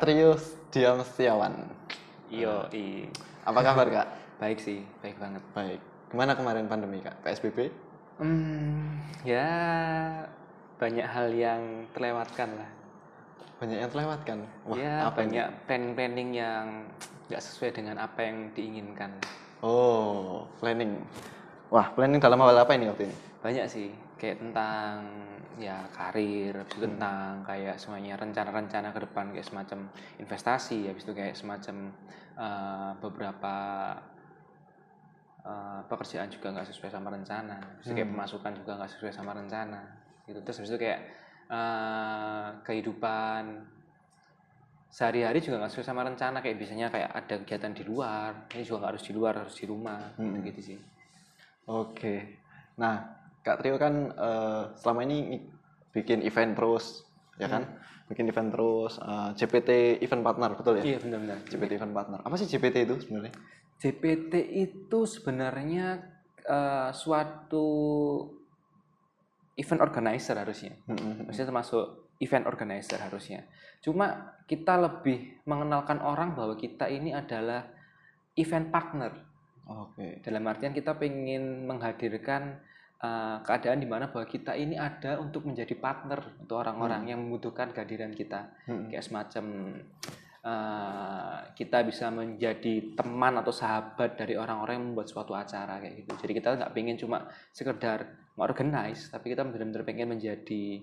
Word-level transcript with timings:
Kak 0.00 0.08
Trius 0.08 0.56
Diam 0.72 1.04
Setiawan. 1.04 1.60
Iyo, 2.32 2.64
i. 2.72 3.04
Apa 3.44 3.60
kabar 3.60 3.84
Kak? 3.84 4.08
Baik 4.40 4.56
sih, 4.56 4.80
baik 5.04 5.20
banget. 5.20 5.44
Baik. 5.52 5.76
Gimana 6.08 6.32
kemarin 6.32 6.64
pandemi 6.72 7.04
Kak? 7.04 7.20
PSBB? 7.20 7.68
Hmm, 8.16 8.96
ya 9.28 9.44
banyak 10.80 11.04
hal 11.04 11.28
yang 11.36 11.84
terlewatkan 11.92 12.48
lah. 12.48 12.70
Banyak 13.60 13.76
yang 13.76 13.90
terlewatkan. 13.92 14.36
Wah, 14.72 14.80
ya 14.80 15.04
apa 15.04 15.20
banyak 15.20 15.68
planning-planning 15.68 16.30
yang 16.32 16.88
nggak 17.28 17.44
sesuai 17.44 17.76
dengan 17.76 18.00
apa 18.00 18.24
yang 18.24 18.56
diinginkan. 18.56 19.12
Oh, 19.60 20.48
planning. 20.64 20.96
Wah, 21.68 21.92
planning 21.92 22.24
dalam 22.24 22.40
hal 22.40 22.56
apa 22.56 22.72
ini 22.72 22.88
waktu 22.88 23.04
ini? 23.04 23.16
Banyak 23.44 23.68
sih, 23.68 23.92
kayak 24.16 24.40
tentang 24.40 25.04
ya 25.58 25.82
karir, 25.90 26.54
habis 26.62 26.74
itu 26.78 26.86
tentang 26.86 27.42
kayak 27.42 27.76
semuanya 27.80 28.14
rencana-rencana 28.20 28.94
ke 28.94 29.00
depan 29.08 29.34
kayak 29.34 29.46
semacam 29.48 29.78
investasi, 30.22 30.86
habis 30.86 31.02
itu 31.02 31.12
kayak 31.16 31.34
semacam 31.34 31.90
eh, 32.38 32.92
beberapa 33.02 33.56
eh, 35.42 35.80
pekerjaan 35.90 36.30
juga 36.30 36.54
nggak 36.54 36.68
sesuai 36.70 36.90
sama 36.92 37.08
rencana, 37.10 37.56
habis 37.58 37.84
itu 37.88 37.94
kayak 37.96 38.10
pemasukan 38.14 38.52
juga 38.54 38.72
nggak 38.78 38.90
sesuai 38.94 39.12
sama 39.12 39.32
rencana, 39.34 39.80
gitu. 40.28 40.38
Terus 40.44 40.56
habis 40.62 40.70
itu 40.70 40.78
kayak 40.78 41.00
eh, 41.50 42.48
kehidupan 42.62 43.42
sehari-hari 44.90 45.38
juga 45.38 45.62
nggak 45.62 45.70
sesuai 45.70 45.86
sama 45.86 46.02
rencana, 46.02 46.42
kayak 46.42 46.56
biasanya 46.58 46.86
kayak 46.90 47.10
ada 47.14 47.34
kegiatan 47.46 47.72
di 47.74 47.82
luar, 47.86 48.50
ini 48.50 48.62
juga 48.66 48.76
nggak 48.82 48.90
harus 48.94 49.04
di 49.06 49.12
luar, 49.14 49.34
harus 49.38 49.56
di 49.58 49.64
rumah, 49.70 50.02
Hmm. 50.18 50.42
gitu 50.42 50.60
sih. 50.74 50.78
Oke. 51.70 52.42
Nah, 52.74 53.19
Kak 53.40 53.64
Trio 53.64 53.76
kan 53.80 54.12
eh, 54.12 54.62
selama 54.76 55.00
ini 55.08 55.40
bikin 55.90 56.22
event 56.22 56.52
terus, 56.54 57.04
ya 57.40 57.48
kan? 57.48 57.66
Bikin 58.10 58.26
event 58.28 58.50
terus. 58.52 58.98
eh, 59.00 59.30
JPT 59.36 60.00
Event 60.04 60.22
Partner, 60.22 60.50
betul 60.54 60.78
ya? 60.80 60.84
Iya 60.84 60.98
benar-benar. 61.00 61.38
JPT 61.48 61.72
Event 61.80 61.94
Partner. 61.94 62.18
Apa 62.22 62.34
sih 62.36 62.46
JPT 62.50 62.76
itu 62.84 62.94
sebenarnya? 63.06 63.32
JPT 63.80 64.34
itu 64.60 64.98
sebenarnya 65.08 65.86
eh, 66.44 66.90
suatu 66.92 67.66
event 69.56 69.80
organizer 69.84 70.36
harusnya. 70.36 70.72
Mm-mm. 70.88 71.28
Maksudnya 71.28 71.48
termasuk 71.52 71.84
event 72.20 72.44
organizer 72.48 73.00
harusnya. 73.00 73.44
Cuma 73.80 74.36
kita 74.44 74.76
lebih 74.76 75.40
mengenalkan 75.48 76.00
orang 76.04 76.36
bahwa 76.36 76.56
kita 76.56 76.88
ini 76.88 77.16
adalah 77.16 77.64
event 78.36 78.68
partner. 78.68 79.12
Oke. 79.68 80.20
Dalam 80.24 80.44
artian 80.48 80.72
kita 80.76 80.96
pengen 81.00 81.64
menghadirkan 81.68 82.60
eh, 83.00 83.36
keadaan 83.42 83.80
di 83.80 83.88
mana 83.88 84.12
bahwa 84.12 84.28
kita 84.28 84.52
ini 84.54 84.76
ada 84.76 85.16
untuk 85.18 85.48
menjadi 85.48 85.72
partner 85.76 86.20
untuk 86.40 86.60
orang-orang 86.60 87.08
yang 87.08 87.18
membutuhkan 87.24 87.72
kehadiran 87.72 88.12
kita. 88.12 88.52
Mm-mm. 88.68 88.92
kayak 88.92 89.04
semacam 89.04 89.44
eh, 90.40 91.36
kita 91.52 91.78
bisa 91.84 92.08
menjadi 92.08 92.96
teman 92.96 93.36
atau 93.40 93.52
sahabat 93.52 94.16
dari 94.16 94.36
orang-orang 94.36 94.80
yang 94.80 94.86
membuat 94.92 95.08
suatu 95.12 95.36
acara 95.36 95.80
kayak 95.80 96.04
gitu. 96.04 96.12
Jadi 96.16 96.32
kita 96.36 96.48
nggak 96.56 96.72
pengen 96.72 96.96
cuma 96.96 97.28
sekedar 97.52 97.98
organize, 98.40 99.12
tapi 99.12 99.36
kita 99.36 99.44
benar-benar 99.44 99.84
pengen 99.84 100.16
menjadi 100.16 100.80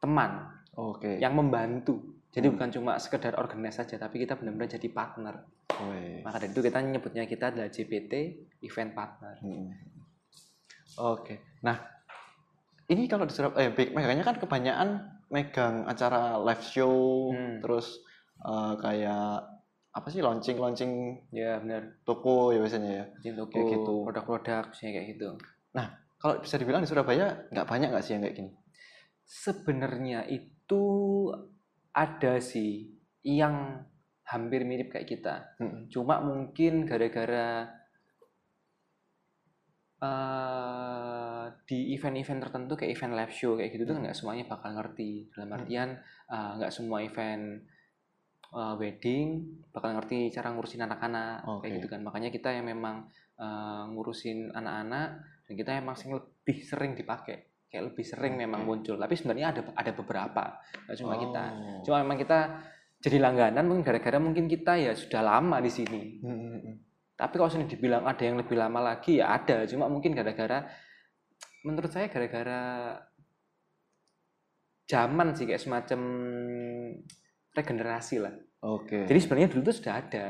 teman 0.00 0.48
Oke. 0.80 1.20
yang 1.20 1.36
membantu. 1.36 2.00
Jadi 2.30 2.46
Hmm. 2.46 2.54
bukan 2.56 2.70
cuma 2.72 2.92
sekedar 2.96 3.34
organize 3.36 3.84
saja, 3.84 3.98
tapi 3.98 4.22
kita 4.22 4.38
benar-benar 4.38 4.70
jadi 4.70 4.88
partner. 4.88 5.34
Wih. 5.76 6.22
Maka 6.22 6.40
dari 6.40 6.52
itu 6.54 6.60
kita 6.62 6.78
nyebutnya 6.80 7.24
kita 7.26 7.44
adalah 7.52 7.68
JPT 7.68 8.12
Event 8.64 8.92
Partner. 8.94 9.34
Mm. 9.42 9.68
Oke. 11.00 11.40
Nah, 11.64 11.80
ini 12.92 13.08
kalau 13.08 13.24
di 13.24 13.32
Surabaya, 13.32 13.72
eh, 13.72 13.88
megangnya 13.96 14.24
kan 14.26 14.36
kebanyakan 14.36 14.88
megang 15.32 15.88
acara 15.88 16.36
live 16.36 16.64
show, 16.64 17.30
Hmm. 17.32 17.64
terus 17.64 18.00
eh, 18.40 18.74
kayak 18.80 19.46
apa 19.90 20.06
sih 20.08 20.22
launching 20.22 20.56
launching 20.56 20.92
Ya 21.34 21.58
benar. 21.60 21.98
toko 22.06 22.54
ya 22.54 22.62
biasanya 22.62 22.90
ya. 22.94 23.04
Jadi 23.20 23.34
toko 23.36 23.52
Kayak 23.52 23.66
gitu. 23.74 23.94
produk-produk 24.06 24.62
misalnya 24.70 24.92
kayak 24.96 25.08
gitu. 25.16 25.30
Kalau 26.20 26.36
bisa 26.44 26.60
dibilang 26.60 26.84
di 26.84 26.88
Surabaya 26.92 27.48
nggak 27.48 27.64
banyak 27.64 27.88
nggak 27.96 28.04
sih 28.04 28.12
yang 28.12 28.22
kayak 28.28 28.36
gini? 28.36 28.50
Sebenarnya 29.24 30.28
itu 30.28 30.84
ada 31.96 32.36
sih 32.44 32.92
yang 33.24 33.80
hampir 34.28 34.68
mirip 34.68 34.92
kayak 34.92 35.08
kita. 35.08 35.56
Mm-mm. 35.56 35.88
Cuma 35.88 36.20
mungkin 36.20 36.84
gara-gara 36.84 37.72
eh, 39.96 40.59
di 41.70 41.94
event-event 41.94 42.42
tertentu 42.42 42.74
kayak 42.74 42.98
event 42.98 43.14
live 43.14 43.30
show 43.30 43.54
kayak 43.54 43.70
gitu 43.70 43.86
tuh 43.86 44.02
nggak 44.02 44.18
semuanya 44.18 44.42
bakal 44.50 44.74
ngerti. 44.74 45.30
Dalam 45.30 45.54
artian 45.54 45.94
eh, 46.26 46.50
nggak 46.58 46.72
semua 46.74 46.98
event 46.98 47.62
eh, 48.50 48.74
wedding 48.74 49.26
bakal 49.70 49.94
ngerti 49.94 50.34
cara 50.34 50.50
ngurusin 50.50 50.82
anak-anak 50.82 51.46
kayak 51.46 51.62
Oke. 51.62 51.76
gitu 51.78 51.86
kan. 51.86 52.02
Makanya 52.02 52.34
kita 52.34 52.50
yang 52.50 52.66
memang 52.66 53.06
eh, 53.38 53.82
ngurusin 53.86 54.50
anak-anak 54.50 55.08
dan 55.46 55.54
kita 55.54 55.70
emang 55.78 55.94
sing 55.94 56.10
lebih 56.10 56.58
sering 56.66 56.98
dipakai. 56.98 57.70
Kayak 57.70 57.94
lebih 57.94 58.02
sering 58.02 58.34
memang 58.34 58.66
Oke. 58.66 58.68
muncul. 58.74 58.98
Tapi 58.98 59.14
sebenarnya 59.14 59.46
ada 59.54 59.60
ada 59.78 59.92
beberapa, 59.94 60.42
nggak 60.90 60.96
cuma 60.98 61.14
kita. 61.22 61.44
Oh. 61.54 61.80
Cuma 61.86 61.96
memang 62.02 62.18
kita 62.18 62.38
jadi 62.98 63.22
langganan 63.22 63.62
mungkin 63.62 63.86
gara-gara 63.86 64.18
mungkin 64.18 64.50
kita 64.50 64.74
ya 64.74 64.92
sudah 64.98 65.22
lama 65.22 65.62
di 65.62 65.70
sini. 65.70 66.18
Mm-mm. 66.18 66.74
Tapi 67.14 67.34
kalau 67.38 67.46
sini 67.46 67.70
dibilang 67.70 68.02
ada 68.10 68.26
yang 68.26 68.42
lebih 68.42 68.58
lama 68.58 68.82
lagi 68.82 69.22
ya 69.22 69.38
ada. 69.38 69.62
Cuma 69.70 69.86
mungkin 69.86 70.18
gara-gara 70.18 70.66
menurut 71.64 71.90
saya 71.92 72.08
gara-gara 72.08 72.96
zaman 74.88 75.36
sih 75.38 75.46
kayak 75.46 75.62
semacam 75.62 76.00
regenerasi 77.54 78.16
lah. 78.18 78.34
Oke. 78.66 79.06
Jadi 79.06 79.18
sebenarnya 79.22 79.48
dulu 79.54 79.70
tuh 79.70 79.76
sudah 79.76 79.94
ada. 80.02 80.26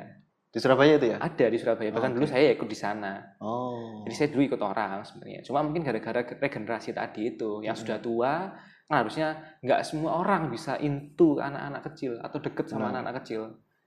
Di 0.50 0.58
Surabaya 0.58 0.98
itu 0.98 1.06
ya? 1.14 1.18
Ada 1.22 1.46
di 1.46 1.58
Surabaya. 1.62 1.90
Bahkan 1.94 2.10
dulu 2.10 2.26
saya 2.26 2.50
ikut 2.50 2.66
di 2.66 2.74
sana. 2.74 3.22
Oh. 3.38 4.02
Jadi 4.04 4.14
saya 4.14 4.28
dulu 4.34 4.42
ikut 4.50 4.60
orang 4.60 5.06
sebenarnya. 5.06 5.40
Cuma 5.46 5.62
mungkin 5.62 5.86
gara-gara 5.86 6.26
regenerasi 6.26 6.90
tadi 6.90 7.34
itu 7.38 7.62
yang 7.62 7.78
sudah 7.78 8.02
tua 8.02 8.50
kan 8.90 9.06
harusnya 9.06 9.38
nggak 9.62 9.86
semua 9.86 10.18
orang 10.18 10.50
bisa 10.50 10.74
into 10.82 11.38
anak-anak 11.38 11.94
kecil 11.94 12.18
atau 12.18 12.42
deket 12.42 12.66
sama 12.66 12.90
Nah. 12.90 12.98
anak-anak 12.98 13.22
kecil. 13.22 13.42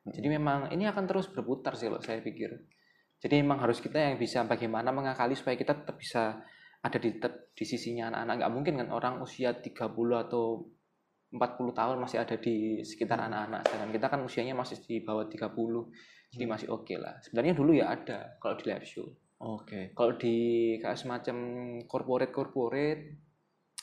Jadi 0.08 0.28
memang 0.31 0.72
ini 0.72 0.88
akan 0.88 1.04
terus 1.04 1.28
berputar 1.28 1.75
sih 1.75 1.92
loh 1.92 2.00
saya 2.00 2.24
pikir. 2.24 2.56
Jadi 3.20 3.40
memang 3.44 3.60
harus 3.60 3.84
kita 3.84 4.00
yang 4.00 4.16
bisa 4.16 4.48
bagaimana 4.48 4.96
mengakali 4.96 5.36
supaya 5.36 5.60
kita 5.60 5.75
tetap 5.84 6.00
bisa 6.00 6.40
ada 6.83 6.97
di 6.99 7.09
di 7.55 7.63
sisinya 7.63 8.11
anak-anak. 8.11 8.35
Nggak 8.39 8.51
mungkin 8.51 8.73
kan 8.83 8.89
orang 8.91 9.13
usia 9.23 9.55
30 9.55 9.73
atau 10.27 10.67
40 11.33 11.39
tahun 11.73 11.97
masih 11.97 12.21
ada 12.21 12.35
di 12.38 12.83
sekitar 12.83 13.17
anak-anak. 13.17 13.66
Sedangkan 13.66 13.91
kita 13.95 14.07
kan 14.11 14.19
usianya 14.21 14.53
masih 14.53 14.77
di 14.83 15.01
bawah 15.01 15.25
30. 15.25 15.49
Jadi 16.33 16.45
masih 16.49 16.67
oke 16.69 16.94
lah. 16.99 17.17
Sebenarnya 17.23 17.53
dulu 17.55 17.71
ya 17.73 17.94
ada 17.94 18.38
kalau 18.41 18.57
di 18.59 18.66
live 18.67 18.85
show 18.85 19.07
Oke. 19.44 19.91
kalau 19.91 20.16
di 20.16 20.35
kayak 20.79 20.95
semacam 20.95 21.35
corporate 21.83 22.31
corporate 22.31 23.19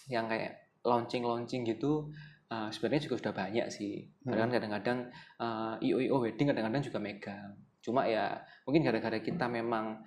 yang 0.08 0.24
kayak 0.24 0.72
launching 0.80 1.20
launching 1.20 1.68
gitu 1.68 2.08
eh, 2.48 2.68
sebenarnya 2.72 3.04
juga 3.04 3.16
sudah 3.20 3.34
banyak 3.36 3.66
sih 3.68 4.08
Padahal 4.24 4.48
kan 4.48 4.52
kadang-kadang 4.56 4.98
eh, 5.36 5.74
io 5.84 6.00
io 6.00 6.16
wedding 6.16 6.48
kadang-kadang 6.48 6.80
juga 6.80 6.98
megang 6.98 7.52
cuma 7.84 8.08
ya 8.08 8.40
mungkin 8.64 8.84
gara-gara 8.88 9.20
kita 9.20 9.48
memang 9.52 10.00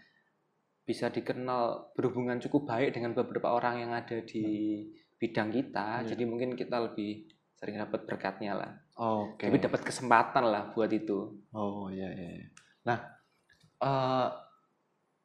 bisa 0.83 1.07
dikenal 1.07 1.95
berhubungan 1.95 2.43
cukup 2.43 2.67
baik 2.67 2.91
dengan 2.91 3.15
beberapa 3.15 3.55
orang 3.55 3.79
yang 3.79 3.91
ada 3.95 4.19
di 4.19 4.83
bidang 5.15 5.49
kita 5.49 6.03
Iya. 6.03 6.15
jadi 6.15 6.23
mungkin 6.27 6.53
kita 6.53 6.75
lebih 6.83 7.27
sering 7.55 7.79
dapat 7.79 8.03
berkatnya 8.03 8.59
lah 8.59 8.71
Oke. 8.99 9.47
lebih 9.47 9.63
dapat 9.63 9.87
kesempatan 9.87 10.43
lah 10.43 10.75
buat 10.75 10.91
itu 10.91 11.31
Oh 11.55 11.87
iya 11.87 12.11
iya. 12.11 12.29
iya. 12.43 12.47
Nah, 12.83 12.99
eh, 13.79 14.27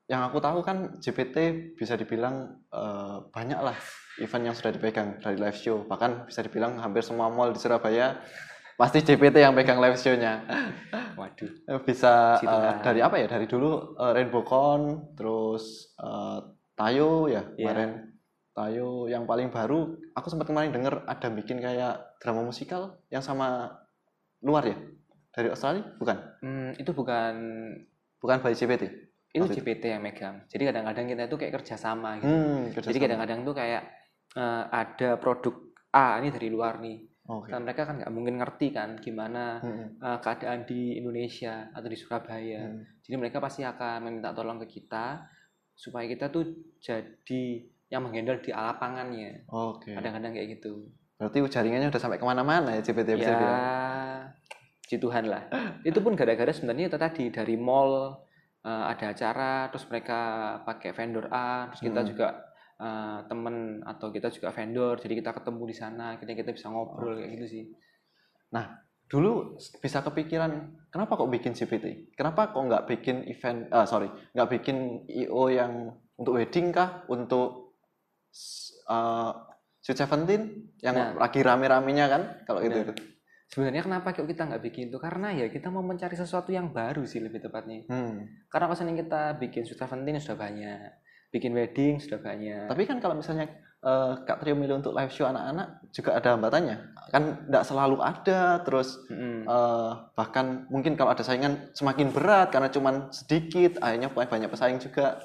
yang 0.08 0.22
aku 0.24 0.38
tahu 0.38 0.62
kan 0.62 1.02
JPT 1.02 1.36
bisa 1.74 1.98
dibilang 1.98 2.62
eh, 2.70 3.18
banyak 3.28 3.58
lah 3.58 3.74
event 4.22 4.44
yang 4.46 4.54
sudah 4.54 4.70
dipegang 4.70 5.18
dari 5.18 5.36
live 5.36 5.58
show. 5.58 5.82
Bahkan 5.84 6.30
bisa 6.30 6.40
dibilang 6.42 6.78
hampir 6.78 7.02
semua 7.02 7.26
mall 7.28 7.50
di 7.50 7.58
Surabaya 7.58 8.18
pasti 8.78 9.02
JPT 9.02 9.42
yang 9.42 9.52
pegang 9.52 9.82
live 9.82 9.98
show-nya. 9.98 10.46
waduh 11.18 11.50
Bisa 11.82 12.38
kan. 12.38 12.78
dari 12.80 13.02
apa 13.02 13.18
ya? 13.18 13.26
Dari 13.26 13.50
dulu 13.50 13.98
eh, 13.98 14.12
RainbowCon, 14.14 15.12
terus 15.18 15.92
eh, 15.98 16.38
Tayo 16.78 17.26
ya 17.26 17.42
Iya. 17.58 17.58
kemarin. 17.58 17.90
Tayo 18.54 19.10
yang 19.10 19.26
paling 19.26 19.50
baru, 19.50 19.98
aku 20.14 20.30
sempat 20.30 20.46
kemarin 20.46 20.70
denger 20.70 21.02
ada 21.06 21.26
bikin 21.26 21.58
kayak 21.58 22.18
drama 22.22 22.46
musikal 22.46 23.02
yang 23.10 23.18
sama 23.18 23.70
luar 24.38 24.62
ya? 24.62 24.78
Dari 25.34 25.50
Australia? 25.50 25.82
Bukan? 25.98 26.16
Hmm, 26.38 26.70
itu 26.78 26.90
bukan 26.94 27.34
Bukan 28.18 28.38
by 28.42 28.54
JPT? 28.54 29.10
itu. 29.28 29.44
JPT 29.44 29.90
yang 29.90 30.02
megang. 30.02 30.42
Jadi 30.48 30.62
kadang-kadang 30.64 31.04
kita 31.06 31.22
itu 31.26 31.36
kayak 31.36 31.52
kerjasama 31.60 32.18
gitu. 32.18 32.30
Hmm, 32.30 32.62
kerjasama. 32.70 32.90
Jadi 32.90 32.98
kadang-kadang 33.02 33.38
tuh 33.42 33.54
kayak 33.54 33.82
eh, 34.34 34.64
ada 34.70 35.10
produk 35.18 35.54
A 35.90 36.18
ini 36.22 36.30
dari 36.30 36.48
luar 36.50 36.78
nih. 36.78 36.98
Oke. 37.28 37.48
Kan 37.48 37.60
mereka 37.62 37.84
kan 37.84 38.00
nggak 38.00 38.08
mungkin 38.08 38.34
ngerti 38.36 38.72
kan 38.72 38.96
gimana 38.96 39.60
Hmm, 39.60 40.00
eh, 40.00 40.18
keadaan 40.18 40.64
di 40.64 40.96
Indonesia 40.96 41.68
atau 41.70 41.84
di 41.84 41.94
Surabaya. 41.94 42.64
hmm. 42.66 43.04
Jadi 43.04 43.14
mereka 43.14 43.36
pasti 43.38 43.62
akan 43.62 44.02
meminta 44.02 44.32
tolong 44.32 44.56
ke 44.58 44.68
kita 44.70 45.28
supaya 45.72 46.04
kita 46.04 46.28
tuh 46.28 46.44
jadi 46.78 47.42
yang 47.88 48.02
menghandle 48.02 48.38
di 48.38 48.50
lapangannya. 48.50 49.44
Oke. 49.46 49.92
Kadang-kadang 49.92 50.32
kayak 50.32 50.48
gitu. 50.56 50.88
Berarti 51.14 51.38
jaringannya 51.42 51.88
udah 51.88 51.98
sampai 51.98 52.16
ke 52.16 52.24
mana-mana 52.24 52.72
ya 52.72 52.80
JPT 52.80 53.08
bisa 53.14 53.26
ya 53.26 53.36
bilang. 53.36 53.62
puji 54.80 54.96
Tuhan 54.98 55.24
lah 55.26 55.42
itu 55.82 55.98
pun 55.98 56.14
gara-gara 56.14 56.48
sebenarnya 56.48 56.88
itu 56.88 56.96
tadi 56.96 57.28
dari 57.28 57.54
mall 57.54 58.16
eh, 58.58 58.84
ada 58.88 59.12
acara 59.12 59.68
terus 59.68 59.84
mereka 59.84 60.20
pakai 60.62 60.90
vendor 60.92 61.28
A 61.28 61.68
terus 61.68 61.82
kita 61.82 62.00
Hmm. 62.00 62.08
juga 62.08 62.26
eh, 62.78 63.18
temen 63.26 63.82
atau 63.82 64.08
kita 64.08 64.30
juga 64.30 64.48
vendor 64.50 64.96
jadi 64.96 65.14
kita 65.18 65.30
ketemu 65.32 65.62
di 65.66 65.74
sana 65.74 66.16
kita 66.16 66.32
kita 66.32 66.50
bisa 66.50 66.70
ngobrol 66.70 67.18
kayak 67.18 67.30
gitu 67.34 67.46
sih 67.46 67.64
Dulu 69.08 69.56
bisa 69.80 70.04
kepikiran, 70.04 70.52
kenapa 70.92 71.16
kok 71.16 71.32
bikin 71.32 71.56
GPT? 71.56 72.12
Kenapa 72.12 72.52
kok 72.52 72.60
nggak 72.60 72.84
bikin 72.84 73.24
event, 73.24 73.64
ah 73.72 73.88
sorry, 73.88 74.12
nggak 74.36 74.48
bikin 74.52 75.08
IO 75.08 75.48
yang 75.48 75.96
untuk 76.20 76.36
wedding 76.36 76.68
kah? 76.68 77.08
Untuk 77.08 77.72
uh, 78.84 79.32
Sweet 79.80 79.96
Seventeen 79.96 80.42
yang 80.84 80.92
Nah. 80.92 81.10
lagi 81.16 81.40
rame-ramenya 81.40 82.04
kan? 82.04 82.22
Kalau 82.44 82.60
itu, 82.60 82.76
Nah. 82.76 82.84
itu. 82.84 82.94
sebenarnya 83.48 83.80
kenapa 83.80 84.12
kok 84.12 84.28
kita 84.28 84.44
nggak 84.44 84.60
bikin 84.60 84.92
itu 84.92 85.00
karena 85.00 85.32
ya 85.32 85.48
kita 85.48 85.72
mau 85.72 85.80
mencari 85.80 86.12
sesuatu 86.12 86.52
yang 86.52 86.68
baru 86.68 87.08
sih 87.08 87.16
lebih 87.16 87.40
tepatnya 87.40 87.88
Hmm. 87.88 88.44
karena 88.52 88.68
kalau 88.68 88.84
yang 88.84 89.00
kita 89.00 89.40
bikin 89.40 89.64
Sweet 89.64 89.80
Seventeen 89.80 90.20
sudah 90.20 90.36
banyak 90.36 90.84
bikin 91.28 91.52
wedding 91.52 92.00
sudah 92.00 92.18
banyak 92.20 92.66
Tapi 92.68 92.82
kan 92.88 92.98
kalau 93.04 93.14
misalnya 93.16 93.48
eh, 93.84 94.12
Kak 94.24 94.40
Trio 94.42 94.56
milih 94.56 94.80
untuk 94.80 94.96
live 94.96 95.12
show 95.12 95.28
anak-anak 95.28 95.92
juga 95.92 96.16
ada 96.18 96.34
hambatannya. 96.34 96.76
Kan 97.14 97.48
nggak 97.48 97.64
selalu 97.64 98.00
ada, 98.02 98.64
terus 98.64 98.98
Mm-mm. 99.12 99.44
eh, 99.46 99.90
bahkan 100.16 100.66
mungkin 100.72 100.96
kalau 100.96 101.12
ada 101.12 101.22
saingan 101.22 101.70
semakin 101.76 102.10
berat 102.10 102.50
karena 102.50 102.72
cuman 102.72 103.12
sedikit, 103.12 103.78
akhirnya 103.84 104.10
banyak 104.10 104.50
pesaing 104.50 104.80
juga. 104.80 105.20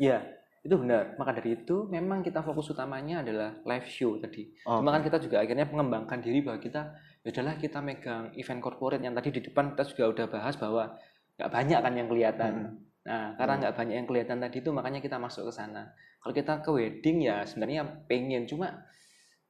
Iya, 0.00 0.24
itu 0.62 0.74
benar. 0.78 1.18
Maka 1.18 1.42
dari 1.42 1.58
itu 1.58 1.90
memang 1.90 2.22
kita 2.22 2.42
fokus 2.42 2.70
utamanya 2.70 3.26
adalah 3.26 3.58
live 3.66 3.86
show 3.90 4.18
tadi. 4.22 4.50
Oh, 4.62 4.78
Cuma 4.78 4.94
kan 4.94 5.02
kita 5.02 5.18
juga 5.18 5.42
akhirnya 5.42 5.66
mengembangkan 5.66 6.22
diri 6.22 6.42
bahwa 6.42 6.62
kita 6.62 6.94
ya 7.22 7.28
udahlah 7.30 7.54
kita 7.58 7.78
megang 7.78 8.34
event 8.34 8.62
corporate 8.62 9.02
yang 9.02 9.14
tadi 9.14 9.30
di 9.30 9.40
depan 9.42 9.74
kita 9.74 9.86
juga 9.94 10.04
udah 10.10 10.26
bahas 10.26 10.54
bahwa 10.58 10.98
nggak 11.38 11.50
banyak 11.50 11.78
kan 11.82 11.92
yang 11.94 12.08
kelihatan. 12.10 12.52
Hmm. 12.54 12.91
Nah, 13.02 13.34
karena 13.34 13.58
nggak 13.58 13.74
banyak 13.74 13.94
yang 13.98 14.06
kelihatan 14.06 14.38
tadi 14.38 14.62
itu 14.62 14.70
makanya 14.70 15.02
kita 15.02 15.18
masuk 15.18 15.50
ke 15.50 15.52
sana. 15.54 15.90
Kalau 16.22 16.30
kita 16.30 16.62
ke 16.62 16.70
wedding 16.70 17.26
ya 17.26 17.42
sebenarnya 17.42 18.06
pengen 18.06 18.46
cuma 18.46 18.86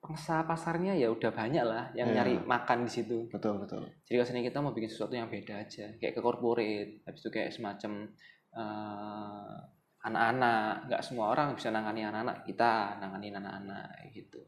pangsa 0.03 0.43
pasarnya 0.43 0.99
ya 0.99 1.13
udah 1.13 1.31
banyak 1.31 1.63
lah 1.63 1.93
yang 1.95 2.11
Iya. 2.11 2.17
nyari 2.25 2.35
makan 2.43 2.89
di 2.89 2.91
situ. 2.91 3.29
betul 3.31 3.63
betul. 3.63 3.87
Jadi 4.03 4.17
ke 4.19 4.25
sini 4.27 4.41
kita 4.43 4.59
mau 4.59 4.75
bikin 4.75 4.91
sesuatu 4.91 5.15
yang 5.15 5.31
beda 5.31 5.63
aja, 5.63 5.95
kayak 6.01 6.17
ke 6.17 6.21
corporate, 6.21 7.05
habis 7.07 7.21
itu 7.23 7.31
kayak 7.31 7.53
semacam 7.55 8.11
eh, 8.53 9.57
anak-anak, 10.03 10.91
nggak 10.91 11.03
semua 11.07 11.31
orang 11.31 11.55
bisa 11.55 11.71
nangani 11.71 12.03
anak-anak, 12.03 12.43
kita 12.45 12.99
nangani 12.99 13.31
anak-anak 13.33 14.13
gitu. 14.13 14.43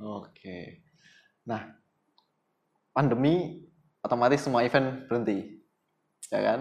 Oke. 0.00 0.86
Nah, 1.44 1.74
pandemi 2.94 3.60
otomatis 4.00 4.40
semua 4.40 4.64
event 4.64 5.04
berhenti, 5.04 5.59
ya 6.28 6.40
kan? 6.44 6.60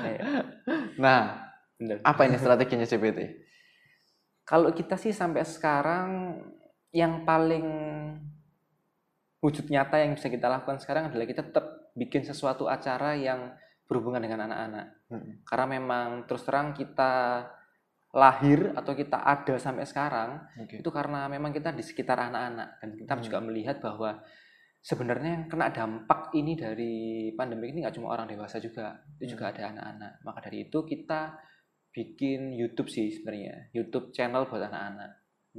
Kayak, 0.00 0.22
nah, 1.04 1.20
bener. 1.76 2.00
apa 2.00 2.20
ini 2.24 2.36
strateginya 2.40 2.88
GPT? 2.88 3.20
Kalau 4.48 4.72
kita 4.72 4.96
sih 4.96 5.12
sampai 5.12 5.44
sekarang 5.44 6.40
yang 6.90 7.22
paling 7.22 7.66
wujud 9.40 9.70
nyata 9.70 10.02
yang 10.02 10.16
bisa 10.18 10.28
kita 10.28 10.50
lakukan 10.50 10.82
sekarang 10.82 11.08
adalah 11.08 11.24
kita 11.24 11.46
tetap 11.46 11.92
bikin 11.96 12.26
sesuatu 12.26 12.66
acara 12.66 13.16
yang 13.16 13.54
berhubungan 13.88 14.22
dengan 14.22 14.46
anak-anak. 14.50 14.86
Hmm. 15.10 15.42
Karena 15.42 15.66
memang 15.78 16.06
terus 16.28 16.42
terang 16.46 16.70
kita 16.76 17.46
lahir 18.10 18.74
atau 18.74 18.90
kita 18.98 19.22
ada 19.22 19.54
sampai 19.54 19.86
sekarang 19.86 20.42
Oke. 20.58 20.82
itu 20.82 20.90
karena 20.90 21.30
memang 21.30 21.54
kita 21.54 21.70
di 21.70 21.82
sekitar 21.86 22.18
anak-anak 22.18 22.82
dan 22.82 22.88
kita 22.98 23.12
Hmm. 23.14 23.22
juga 23.22 23.38
melihat 23.38 23.78
bahwa 23.78 24.18
sebenarnya 24.80 25.30
yang 25.36 25.44
kena 25.46 25.68
dampak 25.68 26.32
ini 26.32 26.56
dari 26.56 26.94
pandemi 27.36 27.68
ini 27.68 27.84
nggak 27.84 27.96
cuma 27.96 28.16
orang 28.16 28.24
dewasa 28.26 28.56
juga 28.56 28.96
itu 29.20 29.36
juga 29.36 29.52
ada 29.52 29.68
anak-anak 29.70 30.12
maka 30.24 30.38
dari 30.48 30.66
itu 30.66 30.78
kita 30.82 31.36
bikin 31.92 32.54
YouTube 32.54 32.88
sih 32.88 33.12
sebenarnya 33.12 33.68
YouTube 33.72 34.08
channel 34.10 34.48
buat 34.48 34.64
anak-anak 34.64 35.10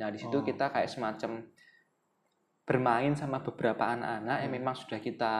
nah 0.01 0.07
di 0.09 0.17
situ 0.17 0.33
Oh. 0.33 0.41
kita 0.41 0.71
kayak 0.71 0.89
semacam 0.89 1.43
bermain 2.65 3.13
sama 3.13 3.43
beberapa 3.43 3.83
anak-anak 3.83 4.37
yang 4.41 4.51
Hmm. 4.51 4.57
memang 4.57 4.75
sudah 4.77 4.99
kita 4.99 5.33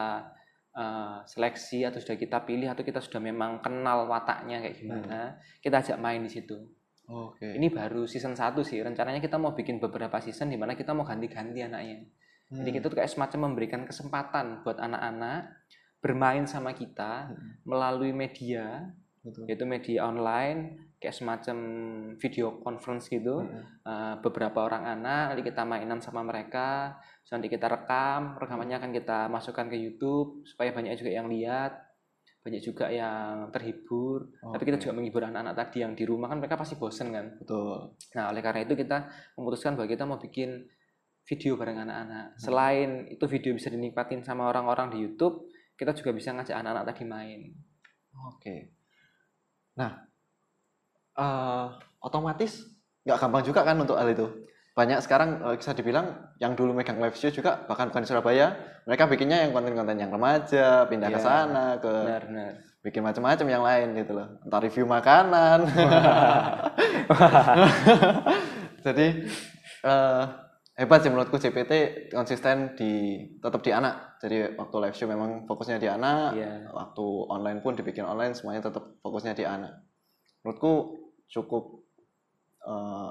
eh, 0.72 1.18
seleksi 1.28 1.84
atau 1.84 2.00
sudah 2.00 2.16
kita 2.16 2.48
pilih 2.48 2.64
atau 2.64 2.80
kita 2.80 2.96
sudah 2.96 3.20
memang 3.20 3.60
kenal 3.60 4.08
wataknya 4.08 4.56
kayak 4.56 4.80
gimana 4.80 5.36
kita 5.60 5.84
ajak 5.84 6.00
main 6.00 6.24
di 6.24 6.32
situ 6.32 6.56
Oke. 7.12 7.44
ini 7.44 7.68
baru 7.68 8.08
season 8.08 8.32
1 8.32 8.64
sih. 8.64 8.80
Rencananya 8.80 9.20
kita 9.20 9.36
mau 9.36 9.52
bikin 9.52 9.76
beberapa 9.76 10.16
season 10.16 10.48
di 10.48 10.56
mana 10.56 10.72
kita 10.72 10.96
mau 10.96 11.04
ganti-ganti 11.04 11.60
anaknya. 11.60 12.08
Jadi 12.52 12.68
Hmm. 12.68 12.76
kita 12.76 12.86
tuh 12.86 12.98
kayak 13.00 13.12
semacam 13.12 13.38
memberikan 13.48 13.82
kesempatan 13.88 14.60
buat 14.60 14.76
anak-anak 14.76 15.40
bermain 15.98 16.44
sama 16.44 16.76
kita 16.76 17.32
Hmm. 17.32 17.64
melalui 17.64 18.12
media, 18.12 18.92
Betul. 19.24 19.48
yaitu 19.48 19.64
media 19.64 20.04
online, 20.04 20.92
kayak 21.00 21.16
semacam 21.16 21.56
video 22.20 22.60
conference 22.60 23.08
gitu. 23.08 23.42
Hmm. 23.42 23.64
Eh, 23.82 24.14
beberapa 24.20 24.62
orang 24.62 24.84
anak, 24.84 25.32
nanti 25.32 25.42
kita 25.42 25.62
mainan 25.64 25.98
sama 25.98 26.20
mereka, 26.22 26.98
nanti 27.32 27.48
kita 27.48 27.66
rekam, 27.66 28.36
rekamannya 28.36 28.76
akan 28.76 28.92
kita 28.92 29.18
masukkan 29.26 29.66
ke 29.66 29.76
YouTube 29.78 30.44
supaya 30.44 30.70
banyak 30.70 30.92
juga 30.94 31.10
yang 31.10 31.32
lihat, 31.32 31.72
banyak 32.42 32.60
juga 32.60 32.90
yang 32.90 33.48
terhibur. 33.54 34.26
Tapi 34.42 34.62
kita 34.66 34.76
juga 34.76 34.98
menghibur 34.98 35.22
anak-anak 35.22 35.54
tadi 35.54 35.86
yang 35.86 35.94
di 35.94 36.02
rumah 36.02 36.26
kan 36.28 36.42
mereka 36.42 36.58
pasti 36.58 36.74
bosen 36.74 37.14
kan. 37.14 37.38
betul. 37.38 37.94
Nah, 38.18 38.34
oleh 38.34 38.42
karena 38.42 38.66
itu 38.66 38.74
kita 38.74 39.06
memutuskan 39.38 39.78
bahwa 39.78 39.88
kita 39.88 40.02
mau 40.04 40.18
bikin 40.18 40.66
video 41.24 41.54
bareng 41.54 41.78
anak-anak. 41.82 42.26
Hmm. 42.34 42.38
Selain 42.38 42.90
itu 43.08 43.24
video 43.26 43.54
bisa 43.54 43.70
dinikmatin 43.70 44.22
sama 44.22 44.50
orang-orang 44.50 44.90
di 44.90 44.98
YouTube, 45.02 45.46
kita 45.78 45.94
juga 45.94 46.10
bisa 46.12 46.34
ngajak 46.34 46.54
anak-anak 46.54 46.84
tadi 46.90 47.04
main. 47.06 47.40
Oke. 48.28 48.74
Nah, 49.74 50.04
eh, 51.16 51.66
otomatis 51.98 52.66
nggak 53.02 53.18
gampang 53.18 53.42
juga 53.42 53.60
kan 53.64 53.76
untuk 53.78 53.96
hal 53.96 54.10
itu. 54.10 54.26
Banyak 54.72 54.98
sekarang 55.04 55.40
eh, 55.44 55.56
bisa 55.56 55.72
dibilang 55.72 56.32
yang 56.40 56.52
dulu 56.52 56.72
megang 56.72 56.98
live 56.98 57.16
show 57.16 57.28
juga 57.28 57.64
bahkan 57.64 57.88
bukan 57.88 58.02
di 58.04 58.08
Surabaya, 58.08 58.52
mereka 58.84 59.06
bikinnya 59.06 59.46
yang 59.46 59.52
konten-konten 59.52 59.96
yang 59.96 60.10
remaja, 60.12 60.84
pindah 60.88 61.08
ke 61.08 61.20
Iya. 61.20 61.24
sana, 61.24 61.64
ke 61.80 61.92
Benar, 61.92 62.22
benar. 62.28 62.52
bikin 62.82 63.02
macam-macam 63.04 63.46
yang 63.48 63.62
lain 63.62 63.86
gitu 63.96 64.12
loh. 64.12 64.28
Entah 64.42 64.60
review 64.60 64.84
makanan. 64.84 65.58
Jadi 68.86 69.06
eh, 69.82 70.24
hebat 70.72 71.04
sih 71.04 71.10
menurutku 71.12 71.36
CPT 71.36 71.72
konsisten 72.10 72.72
di 72.74 73.24
tetap 73.38 73.60
di 73.60 73.70
anak. 73.70 74.16
Jadi 74.22 74.56
waktu 74.56 74.76
live 74.82 74.96
show 74.96 75.08
memang 75.10 75.44
fokusnya 75.44 75.76
di 75.76 75.88
anak, 75.90 76.32
Iya. 76.38 76.70
waktu 76.72 77.04
online 77.28 77.60
pun 77.60 77.76
dibikin 77.76 78.06
online 78.08 78.32
semuanya 78.32 78.70
tetap 78.70 78.96
fokusnya 79.04 79.36
di 79.36 79.44
anak. 79.44 79.84
Menurutku 80.42 80.72
cukup 81.28 81.82
eh, 82.62 83.10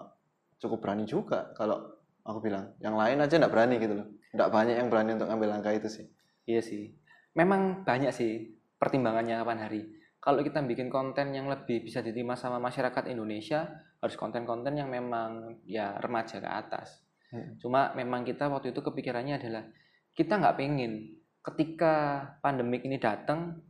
cukup 0.64 0.78
berani 0.80 1.04
juga 1.04 1.52
kalau 1.54 1.84
aku 2.24 2.40
bilang. 2.40 2.72
Yang 2.80 2.96
lain 2.96 3.18
aja 3.20 3.34
nggak 3.36 3.54
berani 3.54 3.76
gitu 3.78 3.94
loh. 4.00 4.08
Nggak 4.32 4.50
banyak 4.50 4.76
yang 4.80 4.88
berani 4.88 5.12
untuk 5.20 5.28
ngambil 5.28 5.50
langkah 5.60 5.74
itu 5.76 5.90
sih. 5.92 6.06
Iya 6.48 6.62
sih. 6.64 6.96
Memang 7.36 7.84
banyak 7.84 8.12
sih 8.16 8.56
pertimbangannya 8.80 9.38
kapan 9.44 9.60
hari. 9.68 9.82
Kalau 10.22 10.46
kita 10.46 10.62
bikin 10.62 10.88
konten 10.94 11.34
yang 11.34 11.50
lebih 11.50 11.82
bisa 11.82 12.00
diterima 12.06 12.38
sama 12.38 12.62
masyarakat 12.62 13.10
Indonesia, 13.10 13.66
harus 13.98 14.16
konten-konten 14.16 14.78
yang 14.78 14.86
memang 14.90 15.58
ya 15.66 15.98
remaja 15.98 16.38
ke 16.38 16.46
atas. 16.46 17.02
Hmm. 17.32 17.56
Cuma 17.58 17.96
memang 17.96 18.28
kita 18.28 18.52
waktu 18.52 18.76
itu 18.76 18.84
kepikirannya 18.84 19.40
adalah 19.40 19.64
kita 20.12 20.36
nggak 20.36 20.56
pengen 20.60 21.16
ketika 21.42 21.96
pandemik 22.44 22.84
ini 22.84 23.00
datang 23.00 23.64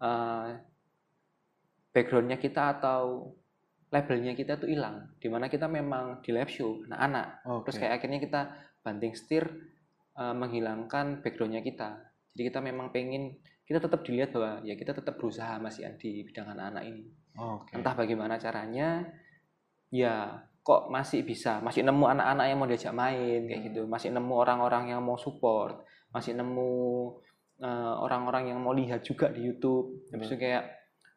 eh, 0.00 0.58
backgroundnya 1.92 2.40
kita 2.40 2.80
atau 2.80 3.30
labelnya 3.92 4.32
kita 4.32 4.56
tuh 4.56 4.72
hilang, 4.72 5.12
di 5.20 5.28
mana 5.28 5.52
kita 5.52 5.68
memang 5.68 6.24
di 6.24 6.32
live 6.32 6.48
show 6.48 6.80
anak-anak. 6.88 7.44
Oke. 7.44 7.68
Terus 7.68 7.76
kayak 7.84 7.94
akhirnya 8.00 8.20
kita 8.24 8.40
banting 8.80 9.12
setir 9.12 9.44
eh, 10.16 10.34
menghilangkan 10.34 11.20
backgroundnya 11.20 11.60
kita. 11.60 12.00
Jadi 12.32 12.42
kita 12.48 12.64
memang 12.64 12.88
pengen 12.88 13.36
kita 13.68 13.78
tetap 13.78 14.02
dilihat 14.02 14.32
bahwa 14.34 14.64
ya 14.64 14.74
kita 14.74 14.96
tetap 14.96 15.20
berusaha 15.20 15.60
masih 15.60 15.86
di 16.00 16.24
bidang 16.24 16.48
anak-anak 16.56 16.84
ini. 16.88 17.04
Oke. 17.36 17.76
Entah 17.76 17.94
bagaimana 17.96 18.36
caranya, 18.40 19.06
ya 19.92 20.44
kok 20.62 20.88
masih 20.88 21.26
bisa, 21.26 21.58
masih 21.58 21.82
nemu 21.82 22.06
anak-anak 22.06 22.46
yang 22.46 22.58
mau 22.58 22.70
diajak 22.70 22.94
main 22.94 23.44
kayak 23.44 23.60
Hmm. 23.60 23.68
gitu, 23.70 23.82
masih 23.90 24.08
nemu 24.14 24.34
orang-orang 24.34 24.94
yang 24.94 25.02
mau 25.02 25.18
support, 25.18 25.82
masih 26.14 26.38
nemu 26.38 26.70
eh, 27.62 27.94
orang-orang 28.02 28.50
yang 28.50 28.58
mau 28.58 28.74
lihat 28.74 29.06
juga 29.06 29.30
di 29.30 29.46
YouTube. 29.46 30.10
Habis 30.10 30.34
itu 30.34 30.38
kayak 30.38 30.64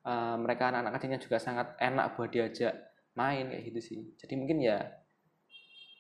eh, 0.06 0.36
mereka 0.38 0.70
anak-anak 0.70 0.94
kecilnya 0.98 1.18
juga 1.18 1.38
sangat 1.42 1.74
enak 1.82 2.14
buat 2.14 2.30
diajak 2.30 2.74
main 3.18 3.50
kayak 3.50 3.64
gitu 3.74 3.80
sih. 3.82 4.00
Jadi 4.18 4.34
mungkin 4.38 4.62
ya 4.62 4.78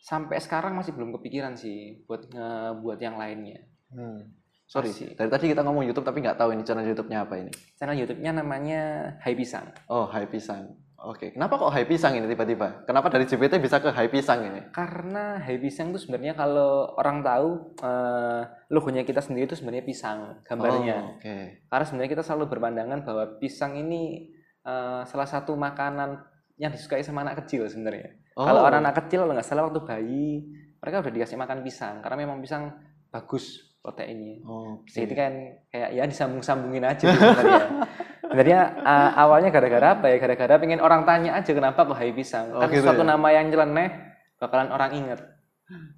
sampai 0.06 0.38
sekarang 0.38 0.78
masih 0.78 0.94
belum 0.94 1.18
kepikiran 1.18 1.58
sih 1.58 2.06
buat 2.06 2.30
buat 2.78 3.00
yang 3.02 3.18
lainnya. 3.18 3.66
Hmm. 3.90 4.38
Sorry, 4.66 4.90
Masih. 4.90 5.14
dari 5.14 5.30
tadi 5.30 5.46
kita 5.54 5.62
ngomong 5.62 5.86
YouTube 5.86 6.10
tapi 6.10 6.25
nggak 6.25 6.42
tahu 6.42 6.50
ini 6.58 6.66
channel 6.66 6.86
YouTube-nya 6.90 7.25
apa 7.30 7.38
ini. 7.38 7.54
Channel 7.78 7.98
YouTube-nya 8.02 8.32
namanya 8.34 8.82
Hai 9.22 9.38
Pisang. 9.38 9.70
Oh, 9.94 10.10
Hai 10.10 10.25
Pisang. 10.25 10.74
Oke, 11.04 11.36
kenapa 11.36 11.60
kok 11.60 11.75
high 11.75 11.86
pisang 11.86 12.16
ini 12.16 12.25
tiba-tiba? 12.25 12.88
Kenapa 12.88 13.12
dari 13.12 13.28
JPT 13.28 13.60
bisa 13.60 13.84
ke 13.84 13.92
high 13.92 14.08
pisang 14.08 14.48
ini? 14.48 14.72
Karena 14.72 15.44
high 15.44 15.60
pisang 15.60 15.92
itu 15.92 16.00
sebenarnya 16.00 16.40
kalau 16.40 16.96
orang 16.96 17.20
tahu 17.20 17.75
eh, 17.84 18.42
logonya 18.72 19.04
kita 19.04 19.20
sendiri 19.20 19.46
itu 19.46 19.60
sebenarnya 19.60 19.84
pisang 19.84 20.40
gambarnya. 20.48 20.98
Oh, 21.04 21.20
Oke. 21.20 21.68
Karena 21.68 21.86
sebenarnya 21.86 22.12
kita 22.16 22.24
selalu 22.24 22.46
berpandangan 22.48 23.00
bahwa 23.04 23.24
pisang 23.38 23.75
ini 23.75 24.32
eh, 24.64 25.02
salah 25.04 25.28
satu 25.28 25.54
makanan 25.60 26.16
yang 26.56 26.72
disukai 26.72 27.04
sama 27.04 27.28
anak 27.28 27.44
kecil 27.44 27.68
sebenarnya. 27.68 28.16
Oh. 28.40 28.48
Kalau 28.48 28.64
orang 28.64 28.88
anak 28.88 29.06
kecil 29.06 29.28
kalau 29.28 29.36
nggak 29.36 29.48
salah 29.48 29.68
waktu 29.68 29.84
bayi 29.84 30.48
mereka 30.80 31.04
udah 31.04 31.12
dikasih 31.12 31.38
makan 31.38 31.60
pisang 31.66 32.00
karena 32.00 32.18
memang 32.24 32.40
pisang 32.40 32.72
bagus 33.12 33.75
proteinnya. 33.84 34.42
Oke. 34.48 35.06
Jadi 35.06 35.14
kan 35.14 35.34
kayak 35.70 35.90
ya 35.94 36.04
disambung-sambungin 36.08 36.84
aja 36.88 37.06
gitu 37.06 37.20
sebenarnya. 37.20 37.68
Sebenarnya 38.36 38.84
uh, 38.84 39.12
awalnya 39.15 39.48
gara-gara 39.48 39.96
apa 39.96 40.12
ya? 40.12 40.20
Gara-gara 40.20 40.60
pengen 40.60 40.84
orang 40.84 41.08
tanya 41.08 41.39
aja 41.39 41.56
kenapa 41.56 41.88
kok 41.88 41.96
hai 41.96 42.12
pisang. 42.12 42.51
Oh, 42.51 42.60
kan 42.60 42.68
gitu 42.68 42.84
suatu 42.84 43.08
ya? 43.08 43.15
nama 43.15 43.27
yang 43.32 43.48
nyeleneh 43.48 43.88
bakalan 44.36 44.75
orang 44.75 44.92
inget. 44.92 45.24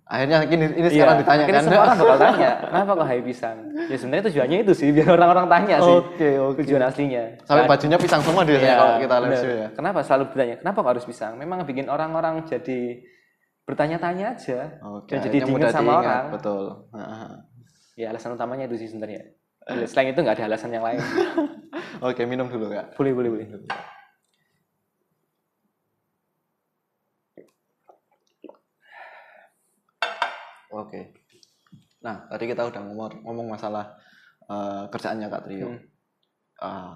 Akhirnya 0.06 0.46
ini, 0.46 0.70
ini 0.78 0.88
sekarang 0.94 1.18
Iya, 1.18 1.24
ditanyakan. 1.26 1.50
akhirnya 1.50 1.64
semua 1.66 1.82
orang 1.82 1.98
bakal 1.98 2.18
tanya, 2.22 2.52
kenapa 2.62 2.92
kok 2.94 3.08
hai 3.10 3.20
pisang? 3.26 3.58
Ya 3.90 3.96
sebenarnya 3.98 4.24
tujuannya 4.30 4.58
itu 4.64 4.74
sih 4.78 4.90
biar 4.94 5.10
orang-orang 5.18 5.48
tanya 5.50 5.76
sih. 5.82 5.96
Oke, 5.98 6.30
oke. 6.38 6.60
Tujuan 6.62 6.84
aslinya. 6.86 7.24
Sampai 7.42 7.66
Kan- 7.66 7.72
bajunya 7.74 7.98
pisang 7.98 8.22
semua 8.22 8.42
biasanya 8.46 8.70
Iya, 8.70 8.78
kalau 8.78 8.96
kita 9.02 9.16
live 9.18 9.38
show 9.42 9.52
ya. 9.52 9.68
Kenapa 9.74 10.00
selalu 10.06 10.24
bertanya? 10.30 10.56
Kenapa 10.62 10.78
kok 10.86 10.92
harus 10.94 11.06
pisang? 11.10 11.34
Memang 11.42 11.58
bikin 11.66 11.90
orang-orang 11.90 12.46
jadi 12.46 12.80
bertanya-tanya 13.66 14.26
aja. 14.38 14.60
Oke. 14.86 15.12
Dan 15.12 15.20
jadi 15.26 15.38
diingat 15.44 15.74
sama 15.74 15.84
diingat, 15.84 16.06
orang. 16.06 16.24
Betul. 16.38 16.64
Ya 17.98 18.14
alasan 18.14 18.38
utamanya 18.38 18.70
itu 18.70 18.78
sih 18.78 18.94
sebenarnya. 18.94 19.36
Selain 19.68 20.16
itu 20.16 20.20
nggak 20.24 20.40
ada 20.40 20.46
alasan 20.48 20.72
yang 20.72 20.86
lain. 20.86 21.00
Oke, 22.08 22.24
minum 22.24 22.48
dulu 22.48 22.72
kak. 22.72 22.96
boleh, 22.96 23.12
boleh, 23.12 23.30
boleh. 23.36 23.48
Oke. 30.72 31.02
Nah, 32.04 32.30
tadi 32.30 32.44
kita 32.48 32.64
udah 32.64 32.82
ngomong, 32.86 33.26
ngomong 33.26 33.48
masalah 33.50 33.98
eh, 34.48 34.84
kerjaannya 34.88 35.28
Kak 35.28 35.44
Trio. 35.48 35.68
Hmm. 35.68 35.80
Ah, 36.62 36.94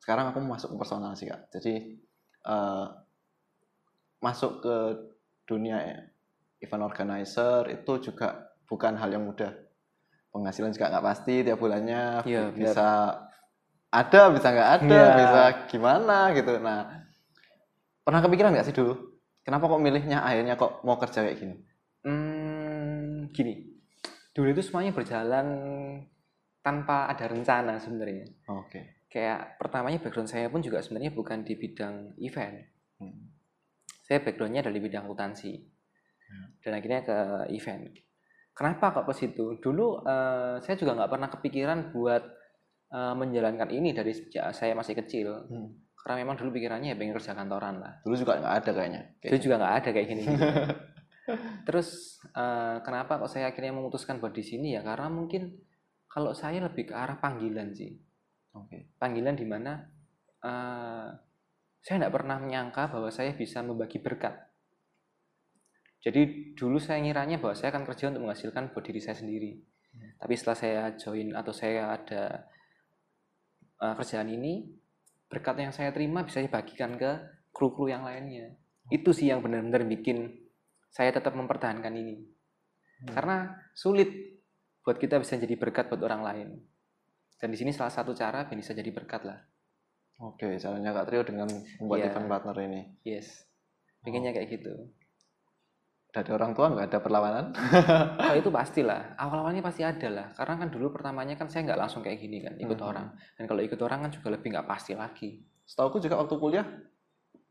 sekarang 0.00 0.32
aku 0.32 0.38
mau 0.44 0.56
masuk 0.56 0.72
ke 0.72 0.76
personal 0.80 1.12
sih 1.18 1.28
Kak. 1.28 1.52
Jadi 1.52 1.98
eh, 2.46 2.86
masuk 4.24 4.64
ke 4.64 4.76
dunia 5.44 6.08
event 6.64 6.84
organizer 6.88 7.68
itu 7.68 7.92
juga 8.00 8.54
bukan 8.64 8.96
hal 8.96 9.12
yang 9.12 9.28
mudah. 9.28 9.52
Penghasilan 10.34 10.74
juga 10.74 10.90
nggak 10.90 11.06
pasti 11.06 11.46
tiap 11.46 11.62
bulannya 11.62 12.26
bi- 12.26 12.52
bisa 12.58 13.14
ada, 13.88 14.20
bisa 14.34 14.48
nggak 14.50 14.70
ada, 14.82 14.90
Iya. 14.90 15.14
bisa 15.14 15.40
gimana 15.70 16.34
gitu. 16.34 16.58
Nah, 16.58 17.06
pernah 18.02 18.18
kepikiran 18.18 18.50
nggak 18.50 18.66
sih 18.66 18.74
dulu? 18.74 18.98
Kenapa 19.46 19.70
kok 19.70 19.78
milihnya 19.78 20.26
akhirnya 20.26 20.58
kok 20.58 20.82
mau 20.82 20.98
kerja 20.98 21.22
kayak 21.22 21.38
gini? 21.38 21.54
Hmm, 22.02 23.30
gini. 23.30 23.78
Dulu 24.34 24.50
itu 24.50 24.66
semuanya 24.66 24.90
berjalan 24.90 25.46
tanpa 26.58 27.06
ada 27.06 27.30
rencana 27.30 27.78
sebenarnya. 27.78 28.26
Oke. 28.50 29.06
Kayak 29.06 29.54
pertamanya 29.62 30.02
background 30.02 30.26
saya 30.26 30.50
pun 30.50 30.58
juga 30.58 30.82
sebenarnya 30.82 31.14
bukan 31.14 31.46
di 31.46 31.54
bidang 31.54 32.18
event. 32.18 32.66
Hmm. 32.98 33.30
Saya 34.02 34.18
backgroundnya 34.18 34.66
dari 34.66 34.82
bidang 34.82 35.06
akuntansi. 35.06 35.54
Ya. 35.54 36.38
Dan 36.66 36.72
akhirnya 36.74 37.00
ke 37.06 37.16
event. 37.54 37.94
Kenapa 38.54 38.94
kok 38.94 39.10
ke 39.10 39.14
situ? 39.18 39.58
Dulu 39.58 40.06
eh, 40.06 40.56
saya 40.62 40.76
juga 40.78 40.94
nggak 40.94 41.10
pernah 41.10 41.28
kepikiran 41.28 41.78
buat 41.90 42.22
eh, 42.94 43.14
menjalankan 43.18 43.68
ini 43.74 43.90
dari 43.90 44.14
sejak 44.14 44.54
saya 44.54 44.78
masih 44.78 44.94
kecil. 44.94 45.28
Hmm. 45.50 45.74
Karena 45.98 46.22
memang 46.22 46.38
dulu 46.38 46.54
pikirannya 46.54 46.94
ya 46.94 46.96
pengen 46.96 47.18
kerja 47.18 47.34
kantoran 47.34 47.82
lah. 47.82 47.98
Dulu 48.06 48.14
juga 48.14 48.38
nggak 48.38 48.54
ada 48.62 48.70
kayaknya. 48.70 49.02
Kayak 49.18 49.32
Itu 49.34 49.38
juga 49.50 49.54
nggak 49.58 49.74
ada 49.74 49.88
kayak 49.90 50.06
gini. 50.06 50.24
Terus 51.66 51.88
eh, 52.30 52.76
kenapa 52.86 53.18
kok 53.18 53.30
saya 53.32 53.50
akhirnya 53.50 53.74
memutuskan 53.74 54.22
buat 54.22 54.30
di 54.30 54.44
sini 54.46 54.78
ya? 54.78 54.86
Karena 54.86 55.10
mungkin 55.10 55.50
kalau 56.06 56.30
saya 56.30 56.62
lebih 56.62 56.92
ke 56.92 56.94
arah 56.94 57.18
panggilan 57.18 57.74
sih. 57.74 57.90
Oke. 58.54 58.94
Panggilan 59.02 59.34
di 59.34 59.46
mana 59.48 59.82
eh, 60.46 61.08
saya 61.84 61.94
tidak 62.00 62.14
pernah 62.16 62.38
menyangka 62.38 62.86
bahwa 62.88 63.10
saya 63.10 63.34
bisa 63.34 63.66
membagi 63.66 63.98
berkat. 63.98 64.53
Jadi 66.04 66.52
dulu 66.52 66.76
saya 66.76 67.00
ngiranya 67.00 67.40
bahwa 67.40 67.56
saya 67.56 67.72
akan 67.72 67.88
kerja 67.88 68.12
untuk 68.12 68.28
menghasilkan 68.28 68.76
buat 68.76 68.84
diri 68.84 69.00
saya 69.00 69.16
sendiri. 69.16 69.56
Hmm. 69.56 70.20
Tapi 70.20 70.34
setelah 70.36 70.58
saya 70.60 70.82
join 71.00 71.32
atau 71.32 71.52
saya 71.56 71.96
ada 71.96 72.44
eh, 73.80 73.94
kerjaan 73.96 74.28
ini, 74.28 74.68
berkat 75.32 75.56
yang 75.64 75.72
saya 75.72 75.96
terima 75.96 76.20
bisa 76.20 76.44
dibagikan 76.44 77.00
ke 77.00 77.10
kru-kru 77.48 77.88
yang 77.88 78.04
lainnya. 78.04 78.52
Itu 78.92 79.16
sih 79.16 79.32
yang 79.32 79.40
benar-benar 79.40 79.88
bikin 79.88 80.28
saya 80.92 81.08
tetap 81.08 81.32
mempertahankan 81.32 81.94
ini. 81.96 82.20
Hmm. 82.20 83.08
Karena 83.16 83.36
sulit 83.72 84.12
buat 84.84 85.00
kita 85.00 85.16
bisa 85.24 85.40
jadi 85.40 85.56
berkat 85.56 85.88
buat 85.88 86.04
orang 86.04 86.20
lain. 86.20 86.48
Dan 87.40 87.48
di 87.48 87.56
sini 87.56 87.72
salah 87.72 87.90
satu 87.90 88.12
cara 88.12 88.44
bisa 88.52 88.76
jadi 88.76 88.92
berkat 88.92 89.24
lah. 89.24 89.40
Oke, 90.22 90.60
caranya 90.60 90.94
Kak 90.94 91.10
Trio 91.10 91.22
dengan 91.26 91.50
membuat 91.80 92.06
Iya. 92.06 92.08
event 92.14 92.28
partner 92.30 92.56
ini. 92.62 92.80
Yes. 93.02 93.42
Pengennya 94.04 94.30
kayak 94.30 94.60
gitu. 94.60 94.92
Dari 96.14 96.30
orang 96.30 96.54
tua 96.54 96.70
nggak 96.70 96.86
ada 96.88 96.98
perlawanan? 97.02 97.44
Oh 98.30 98.34
itu 98.38 98.46
pastilah. 98.48 99.18
Awal-awalnya 99.18 99.60
pasti 99.60 99.82
ada 99.82 100.06
lah. 100.08 100.26
Karena 100.30 100.54
kan 100.62 100.68
dulu 100.70 100.94
pertamanya 100.94 101.34
kan 101.34 101.50
saya 101.50 101.66
nggak 101.66 101.74
langsung 101.76 102.00
kayak 102.00 102.22
gini 102.22 102.38
kan, 102.38 102.54
ikut 102.54 102.78
Mhm. 102.78 102.86
orang. 102.86 103.06
Dan 103.34 103.44
kalau 103.44 103.60
ikut 103.60 103.80
orang 103.82 104.06
kan 104.06 104.10
juga 104.10 104.28
lebih 104.30 104.54
nggak 104.54 104.64
pasti 104.64 104.94
lagi. 104.94 105.42
Setahu 105.66 105.98
juga 105.98 106.14
waktu 106.16 106.34
kuliah 106.38 106.66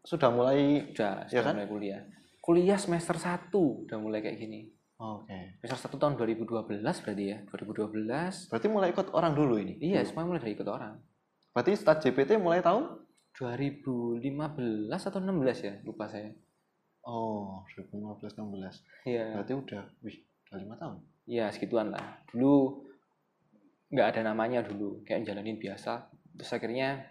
sudah 0.02 0.30
mulai. 0.32 0.88
Udah, 0.90 1.28
Iya 1.28 1.30
sudah 1.30 1.44
kan? 1.44 1.54
mulai 1.60 1.68
kuliah. 1.68 2.02
Kuliah 2.40 2.80
semester 2.80 3.16
1 3.16 3.84
udah 3.84 3.98
mulai 4.00 4.20
kayak 4.20 4.40
gini. 4.40 4.72
Oke. 4.96 5.60
Semester 5.60 5.92
1 5.92 6.00
tahun 6.00 6.16
2012 6.16 7.04
berarti 7.04 7.24
ya. 7.28 7.38
2012. 7.48 8.48
Berarti 8.48 8.68
mulai 8.68 8.92
ikut 8.92 9.12
orang 9.12 9.34
dulu 9.34 9.60
ini. 9.60 9.76
Iya, 9.82 10.04
semua 10.04 10.24
mulai 10.24 10.40
dari 10.40 10.56
ikut 10.56 10.68
orang. 10.68 10.96
Berarti 11.52 11.76
start 11.76 12.00
JPT 12.00 12.40
mulai 12.40 12.64
tahun? 12.64 13.04
2015 13.36 15.02
atau 15.04 15.20
16 15.20 15.58
ya, 15.60 15.74
lupa 15.84 16.06
saya. 16.06 16.32
Oh, 17.04 17.68
2015 17.76 18.40
16. 18.40 18.84
Iya. 19.08 19.36
Berarti 19.36 19.54
udah, 19.54 19.84
wih, 20.04 20.18
udah 20.48 20.58
lima 20.60 20.76
tahun. 20.80 20.98
Ya 21.28 21.52
segituan 21.52 21.92
lah. 21.92 22.24
Dulu 22.32 22.84
nggak 23.92 24.08
ada 24.16 24.22
namanya 24.34 24.64
dulu, 24.64 25.04
kayak 25.04 25.28
jalanin 25.28 25.60
biasa. 25.60 26.08
Terus 26.40 26.52
akhirnya 26.56 27.04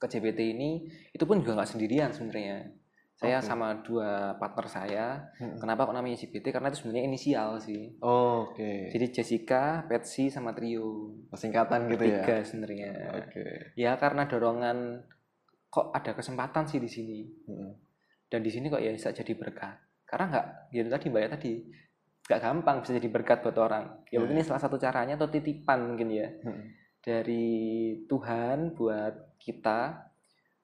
ke 0.00 0.06
JPT 0.08 0.40
ini, 0.56 0.88
itu 1.14 1.24
pun 1.28 1.38
juga 1.44 1.60
nggak 1.60 1.70
sendirian 1.70 2.10
sebenarnya. 2.10 2.72
Saya 3.12 3.38
Oke. 3.38 3.46
sama 3.46 3.68
dua 3.86 4.34
partner 4.40 4.66
saya. 4.66 5.06
Kenapa 5.38 5.86
kok 5.86 5.94
namanya 5.94 6.18
JPT? 6.18 6.50
Karena 6.50 6.72
itu 6.72 6.82
sebenarnya 6.82 7.04
inisial 7.06 7.60
sih. 7.62 7.94
Oke. 8.02 8.90
Jadi 8.90 9.06
Jessica, 9.14 9.86
Patsy, 9.86 10.26
sama 10.26 10.50
Trio. 10.56 11.22
Singkatan 11.30 11.86
gitu 11.92 12.02
ya. 12.02 12.24
Tiga 12.24 12.36
sebenarnya. 12.42 12.90
Oke. 13.22 13.76
Ya 13.78 13.94
karena 14.00 14.26
dorongan 14.26 15.06
kok 15.70 15.94
ada 15.94 16.18
kesempatan 16.18 16.66
sih 16.66 16.82
di 16.82 16.90
sini. 16.90 17.20
Mm-mm. 17.46 17.91
Dan 18.32 18.40
di 18.40 18.48
sini 18.48 18.72
kok 18.72 18.80
ya 18.80 18.88
bisa 18.88 19.12
jadi 19.12 19.36
berkat. 19.36 19.76
Karena 20.08 20.24
nggak, 20.32 20.46
ya 20.72 20.80
tadi 20.88 21.06
banyak 21.12 21.30
tadi 21.36 21.52
nggak 22.22 22.40
gampang 22.40 22.76
bisa 22.80 22.96
jadi 22.96 23.08
berkat 23.12 23.44
buat 23.44 23.58
orang. 23.60 23.84
Ya 24.08 24.16
Ya. 24.16 24.18
mungkin 24.24 24.40
ini 24.40 24.46
salah 24.48 24.62
satu 24.64 24.80
caranya 24.80 25.20
atau 25.20 25.28
titipan 25.28 25.84
mungkin 25.84 26.08
ya 26.08 26.32
Mm-mm. 26.32 26.64
dari 27.04 27.52
Tuhan 28.08 28.72
buat 28.72 29.36
kita 29.36 30.08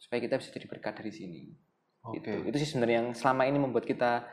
supaya 0.01 0.19
kita 0.25 0.41
bisa 0.41 0.49
jadi 0.49 0.65
berkat 0.65 0.97
dari 0.97 1.13
sini. 1.13 1.43
Oke. 2.09 2.25
Gitu. 2.25 2.31
Itu 2.49 2.57
sih 2.57 2.69
sebenarnya 2.73 3.05
yang 3.05 3.09
selama 3.13 3.45
ini 3.45 3.59
membuat 3.61 3.85
kita 3.85 4.25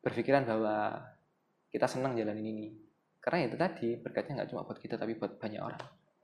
berpikiran 0.00 0.48
bahwa 0.48 0.96
kita 1.68 1.84
senang 1.84 2.16
jalanin 2.16 2.46
ini. 2.46 2.68
Karena 3.20 3.46
itu 3.46 3.60
tadi 3.60 4.00
berkatnya 4.00 4.42
nggak 4.42 4.50
cuma 4.50 4.64
buat 4.64 4.80
kita 4.80 4.96
tapi 4.96 5.20
buat 5.20 5.36
banyak 5.36 5.60
orang. 5.60 5.82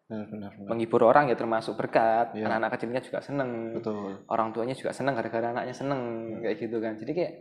Benar, 0.08 0.24
benar, 0.32 0.50
benar. 0.56 0.68
Menghibur 0.72 1.04
orang 1.04 1.28
ya 1.28 1.36
termasuk 1.36 1.76
berkat. 1.76 2.32
Iya. 2.32 2.48
Anak-anak 2.48 2.70
kecilnya 2.80 3.00
juga 3.04 3.20
seneng. 3.20 3.76
Betul. 3.76 4.24
Orang 4.24 4.56
tuanya 4.56 4.72
juga 4.72 4.96
seneng 4.96 5.12
gara-gara 5.12 5.52
anaknya 5.52 5.76
seneng 5.76 6.00
Hmm. 6.00 6.40
kayak 6.40 6.56
gitu 6.64 6.76
kan. 6.80 6.96
Jadi 6.96 7.12
kayak 7.12 7.32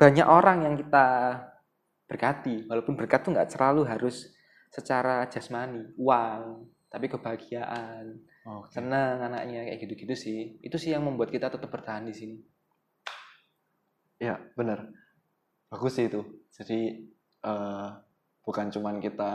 banyak 0.00 0.24
orang 0.24 0.58
yang 0.64 0.74
kita 0.80 1.06
berkati. 2.08 2.64
Walaupun 2.64 2.96
berkat 2.96 3.20
tuh 3.22 3.36
nggak 3.36 3.52
selalu 3.52 3.84
harus 3.84 4.32
secara 4.72 5.28
jasmani, 5.28 5.84
uang, 6.00 6.64
tapi 6.88 7.12
kebahagiaan, 7.12 8.24
Oke. 8.48 8.72
senang 8.72 9.20
anaknya 9.20 9.68
kayak 9.68 9.78
gitu-gitu 9.84 10.14
sih. 10.16 10.38
Itu 10.64 10.80
sih 10.80 10.96
yang 10.96 11.04
membuat 11.04 11.28
kita 11.28 11.52
tetap 11.52 11.68
bertahan 11.68 12.08
di 12.08 12.14
sini. 12.16 12.36
Ya, 14.16 14.40
benar. 14.56 14.88
Bagus 15.68 15.92
sih 15.92 16.08
itu. 16.08 16.24
Jadi 16.56 17.04
eh, 17.40 17.88
bukan 18.40 18.72
cuman 18.72 18.98
kita 18.98 19.32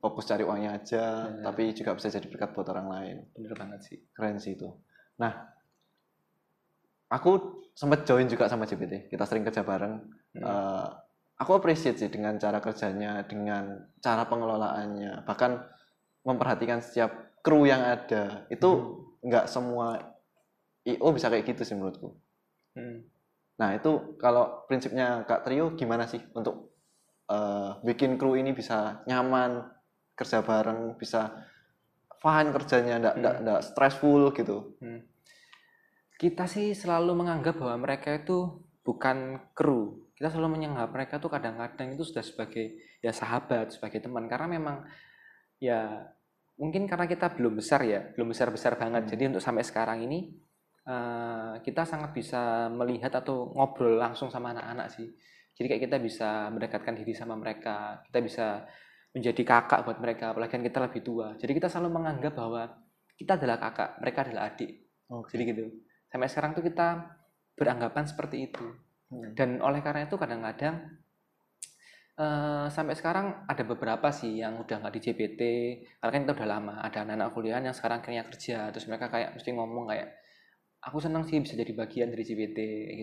fokus 0.00 0.24
cari 0.26 0.42
uangnya 0.42 0.80
aja, 0.80 1.28
Benar. 1.28 1.52
tapi 1.52 1.76
juga 1.76 1.92
bisa 1.94 2.08
jadi 2.08 2.26
berkat 2.26 2.56
buat 2.56 2.68
orang 2.72 2.88
lain. 2.88 3.16
Bener 3.36 3.52
banget 3.52 3.80
sih. 3.84 3.98
Keren 4.12 4.40
sih 4.40 4.56
itu. 4.56 4.68
Nah, 5.16 5.32
aku 7.08 7.30
sempat 7.76 8.02
join 8.04 8.26
juga 8.26 8.48
sama 8.48 8.64
JPT. 8.64 9.12
Kita 9.12 9.24
sering 9.28 9.44
kerja 9.44 9.62
bareng. 9.62 9.94
Hmm. 10.36 10.42
Eh, 10.42 10.86
aku 11.38 11.50
appreciate 11.54 12.00
sih 12.00 12.08
dengan 12.08 12.36
cara 12.40 12.58
kerjanya, 12.58 13.22
dengan 13.28 13.92
cara 14.00 14.24
pengelolaannya, 14.26 15.22
bahkan 15.28 15.62
memperhatikan 16.24 16.80
setiap 16.82 17.12
kru 17.44 17.68
yang 17.68 17.84
ada. 17.84 18.48
Itu 18.50 18.70
Hmm. 18.72 19.30
nggak 19.30 19.46
semua 19.46 20.16
IO 20.86 21.08
bisa 21.12 21.30
kayak 21.30 21.46
gitu 21.46 21.62
sih 21.62 21.74
menurutku. 21.74 22.14
Hmm. 22.74 23.06
Nah 23.56 23.72
itu 23.72 24.16
kalau 24.20 24.66
prinsipnya 24.68 25.24
Kak 25.24 25.48
Trio 25.48 25.72
gimana 25.74 26.04
sih 26.06 26.20
untuk 26.36 26.75
eh, 27.26 27.70
bikin 27.82 28.18
kru 28.18 28.38
ini 28.38 28.54
bisa 28.54 29.02
nyaman 29.06 29.62
kerja 30.16 30.40
bareng, 30.40 30.96
bisa 30.96 31.44
fun 32.22 32.48
kerjanya, 32.50 32.96
ndak 32.98 33.14
ndak 33.20 33.58
Hmm. 33.60 33.66
stressful 33.66 34.32
gitu. 34.32 34.74
Hmm. 34.80 35.04
Kita 36.16 36.48
sih 36.48 36.72
selalu 36.72 37.12
menganggap 37.12 37.60
bahwa 37.60 37.84
mereka 37.84 38.16
itu 38.16 38.64
bukan 38.80 39.36
kru. 39.52 40.08
Kita 40.16 40.32
selalu 40.32 40.56
menganggap 40.56 40.88
mereka 40.96 41.14
tuh 41.20 41.28
kadang-kadang 41.28 41.92
itu 41.92 42.08
sudah 42.08 42.24
sebagai 42.24 42.80
ya 43.04 43.12
sahabat, 43.12 43.76
sebagai 43.76 44.00
teman. 44.00 44.24
Karena 44.24 44.48
memang 44.48 44.76
ya 45.60 46.08
mungkin 46.56 46.88
karena 46.88 47.04
kita 47.04 47.36
belum 47.36 47.60
besar 47.60 47.84
ya, 47.84 48.00
belum 48.16 48.32
besar-besar 48.32 48.80
banget. 48.80 49.04
Hmm. 49.04 49.10
Jadi 49.12 49.22
untuk 49.36 49.44
sampai 49.44 49.64
sekarang 49.66 50.00
ini 50.08 50.32
eh, 50.88 51.52
kita 51.60 51.84
sangat 51.84 52.16
bisa 52.16 52.72
melihat 52.72 53.12
atau 53.20 53.52
ngobrol 53.52 54.00
langsung 54.00 54.32
sama 54.32 54.56
anak-anak 54.56 54.88
sih. 54.88 55.12
Jadi 55.56 55.66
kayak 55.72 55.82
kita 55.88 55.96
bisa 55.96 56.52
mendekatkan 56.52 56.92
diri 56.92 57.16
sama 57.16 57.32
mereka, 57.32 58.04
kita 58.04 58.20
bisa 58.20 58.46
menjadi 59.16 59.42
kakak 59.48 59.88
buat 59.88 59.96
mereka, 59.96 60.36
apalagi 60.36 60.52
kan 60.52 60.62
kita 60.62 60.78
lebih 60.84 61.00
tua. 61.00 61.32
Jadi 61.40 61.56
kita 61.56 61.72
selalu 61.72 61.96
menganggap 61.96 62.36
bahwa 62.36 62.68
kita 63.16 63.40
adalah 63.40 63.56
kakak, 63.56 63.96
mereka 64.04 64.18
adalah 64.28 64.52
adik. 64.52 64.72
Oke. 65.08 65.32
Jadi 65.32 65.42
gitu. 65.56 65.64
Sampai 66.12 66.28
sekarang 66.28 66.52
tuh 66.52 66.60
kita 66.60 67.16
beranggapan 67.56 68.04
seperti 68.04 68.52
itu. 68.52 68.66
Hmm. 69.08 69.32
Dan 69.32 69.64
oleh 69.64 69.80
karena 69.80 70.04
itu 70.04 70.20
kadang-kadang 70.20 71.00
eh, 72.20 72.66
sampai 72.68 72.92
sekarang 72.92 73.48
ada 73.48 73.64
beberapa 73.64 74.12
sih 74.12 74.44
yang 74.44 74.60
udah 74.60 74.84
nggak 74.84 74.94
di 74.98 75.00
JPT. 75.00 75.40
Karena 75.96 76.12
kan 76.12 76.20
kita 76.28 76.34
udah 76.36 76.48
lama. 76.52 76.74
Ada 76.84 77.08
anak-anak 77.08 77.28
kuliah 77.32 77.64
yang 77.64 77.72
sekarang 77.72 78.04
akhirnya 78.04 78.28
kerja. 78.28 78.68
Terus 78.76 78.84
mereka 78.84 79.08
kayak 79.08 79.32
mesti 79.32 79.50
ngomong 79.56 79.88
kayak, 79.88 80.12
aku 80.84 81.00
senang 81.00 81.24
sih 81.24 81.40
bisa 81.40 81.56
jadi 81.56 81.72
bagian 81.72 82.12
dari 82.12 82.20
JPT 82.20 82.58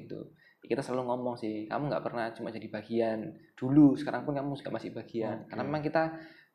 gitu. 0.06 0.30
Kita 0.64 0.80
selalu 0.80 1.12
ngomong 1.12 1.36
sih, 1.36 1.68
kamu 1.68 1.92
nggak 1.92 2.04
pernah 2.04 2.32
cuma 2.32 2.50
jadi 2.50 2.68
bagian 2.72 3.20
dulu. 3.54 4.00
Sekarang 4.00 4.24
pun 4.24 4.34
kamu 4.34 4.56
juga 4.56 4.72
masih 4.72 4.96
bagian. 4.96 5.44
Karena 5.52 5.62
Oke. 5.64 5.70
memang 5.70 5.84
kita 5.84 6.04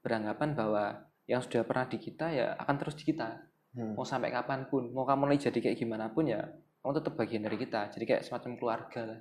beranggapan 0.01 0.57
bahwa 0.57 0.85
yang 1.29 1.45
sudah 1.45 1.61
pernah 1.69 1.85
di 1.85 2.01
kita 2.01 2.33
ya 2.33 2.57
akan 2.57 2.75
terus 2.81 2.97
di 2.97 3.05
kita 3.05 3.49
Hmm. 3.77 3.93
mau 3.93 4.01
sampai 4.01 4.33
kapan 4.33 4.65
pun 4.65 4.89
mau 4.97 5.05
kamu 5.05 5.29
nih 5.37 5.53
jadi 5.53 5.59
kayak 5.61 5.77
gimana 5.77 6.09
pun 6.09 6.25
ya 6.25 6.41
kamu 6.81 6.93
tetap 7.05 7.21
bagian 7.21 7.45
dari 7.45 7.61
kita 7.61 7.93
jadi 7.93 8.05
kayak 8.09 8.23
semacam 8.25 8.57
keluarga 8.57 9.01
lah 9.05 9.21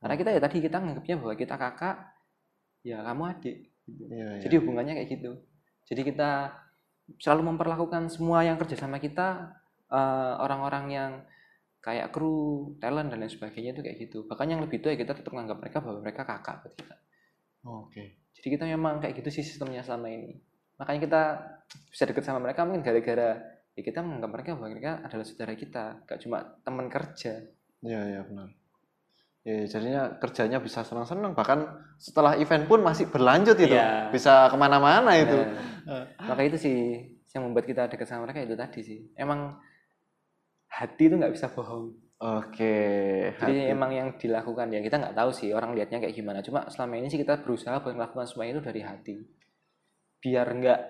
karena 0.00 0.14
kita 0.16 0.30
ya 0.32 0.40
tadi 0.40 0.56
kita 0.64 0.76
nganggapnya 0.80 1.16
bahwa 1.20 1.34
kita 1.36 1.54
kakak 1.60 1.96
ya 2.80 3.04
kamu 3.04 3.22
adik 3.28 3.56
gitu. 3.84 4.02
Iya, 4.08 4.24
iya. 4.24 4.40
jadi 4.40 4.54
hubungannya 4.64 4.94
kayak 4.96 5.08
gitu 5.20 5.32
jadi 5.84 6.00
kita 6.00 6.30
selalu 7.20 7.54
memperlakukan 7.54 8.08
semua 8.08 8.40
yang 8.40 8.56
kerja 8.56 8.80
sama 8.80 8.96
kita 8.96 9.52
eh, 9.92 10.34
orang-orang 10.40 10.84
yang 10.88 11.12
kayak 11.84 12.08
kru 12.16 12.72
talent 12.80 13.12
dan 13.12 13.20
lain 13.20 13.28
sebagainya 13.28 13.76
itu 13.76 13.84
kayak 13.84 13.98
gitu. 14.08 14.18
Bahkan 14.24 14.46
yang 14.48 14.64
lebih 14.64 14.80
tua 14.80 14.96
ya 14.96 14.98
kita 15.04 15.12
tetap 15.12 15.36
menganggap 15.36 15.60
mereka 15.60 15.78
bahwa 15.84 16.00
mereka 16.00 16.22
kakak 16.24 16.56
buat 16.64 16.74
kita. 16.80 16.96
Oke. 17.64 18.20
jadi 18.34 18.60
kita 18.60 18.64
memang 18.68 19.00
kayak 19.00 19.24
gitu 19.24 19.40
sih 19.40 19.44
sistemnya 19.44 19.80
selama 19.80 20.08
ini. 20.12 20.36
Makanya 20.76 21.00
kita 21.00 21.22
bisa 21.88 22.04
deket 22.04 22.24
sama 22.28 22.44
mereka 22.44 22.64
mungkin 22.68 22.84
gara-gara 22.84 23.40
ya 23.72 23.82
kita 23.82 24.04
menganggap 24.04 24.30
mereka 24.36 24.48
bahwa 24.56 24.68
mereka 24.68 24.92
adalah 25.00 25.24
saudara 25.24 25.52
kita 25.56 25.84
gak 26.04 26.18
cuma 26.24 26.44
teman 26.60 26.92
kerja. 26.92 27.40
Iya, 27.84 28.00
iya 28.04 28.20
benar. 28.24 28.48
Ya, 29.44 29.56
jadinya 29.68 30.02
kerjanya 30.20 30.58
bisa 30.60 30.80
senang-senang. 30.84 31.36
Bahkan 31.36 31.58
setelah 32.00 32.36
event 32.40 32.64
pun 32.64 32.80
masih 32.80 33.12
berlanjut 33.12 33.60
itu. 33.60 33.76
Iya. 33.76 34.08
bisa 34.08 34.48
ke 34.48 34.56
mana-mana 34.56 35.12
itu. 35.20 35.36
Nah, 35.84 36.08
maka 36.16 36.42
itu 36.48 36.56
sih 36.56 36.76
yang 37.36 37.50
membuat 37.50 37.66
kita 37.68 37.90
dekat 37.90 38.08
sama 38.08 38.24
mereka 38.24 38.40
itu 38.40 38.56
tadi 38.56 38.80
sih. 38.80 39.00
Emang 39.18 39.58
hati 40.74 41.02
itu 41.06 41.14
nggak 41.14 41.34
bisa 41.34 41.46
bohong. 41.54 41.94
Oke 42.24 42.76
jadi 43.36 43.68
hati. 43.68 43.74
emang 43.74 43.90
yang 43.92 44.08
dilakukan 44.16 44.70
ya 44.72 44.80
kita 44.80 44.96
nggak 44.96 45.16
tahu 45.18 45.30
sih 45.34 45.50
orang 45.52 45.74
lihatnya 45.76 46.00
kayak 46.00 46.14
gimana. 46.14 46.40
Cuma 46.40 46.66
selama 46.70 46.98
ini 46.98 47.10
sih 47.10 47.20
kita 47.20 47.42
berusaha 47.42 47.78
buat 47.82 47.94
melakukan 47.94 48.26
semua 48.26 48.48
itu 48.48 48.62
dari 48.62 48.80
hati. 48.82 49.18
Biar 50.22 50.46
nggak 50.46 50.80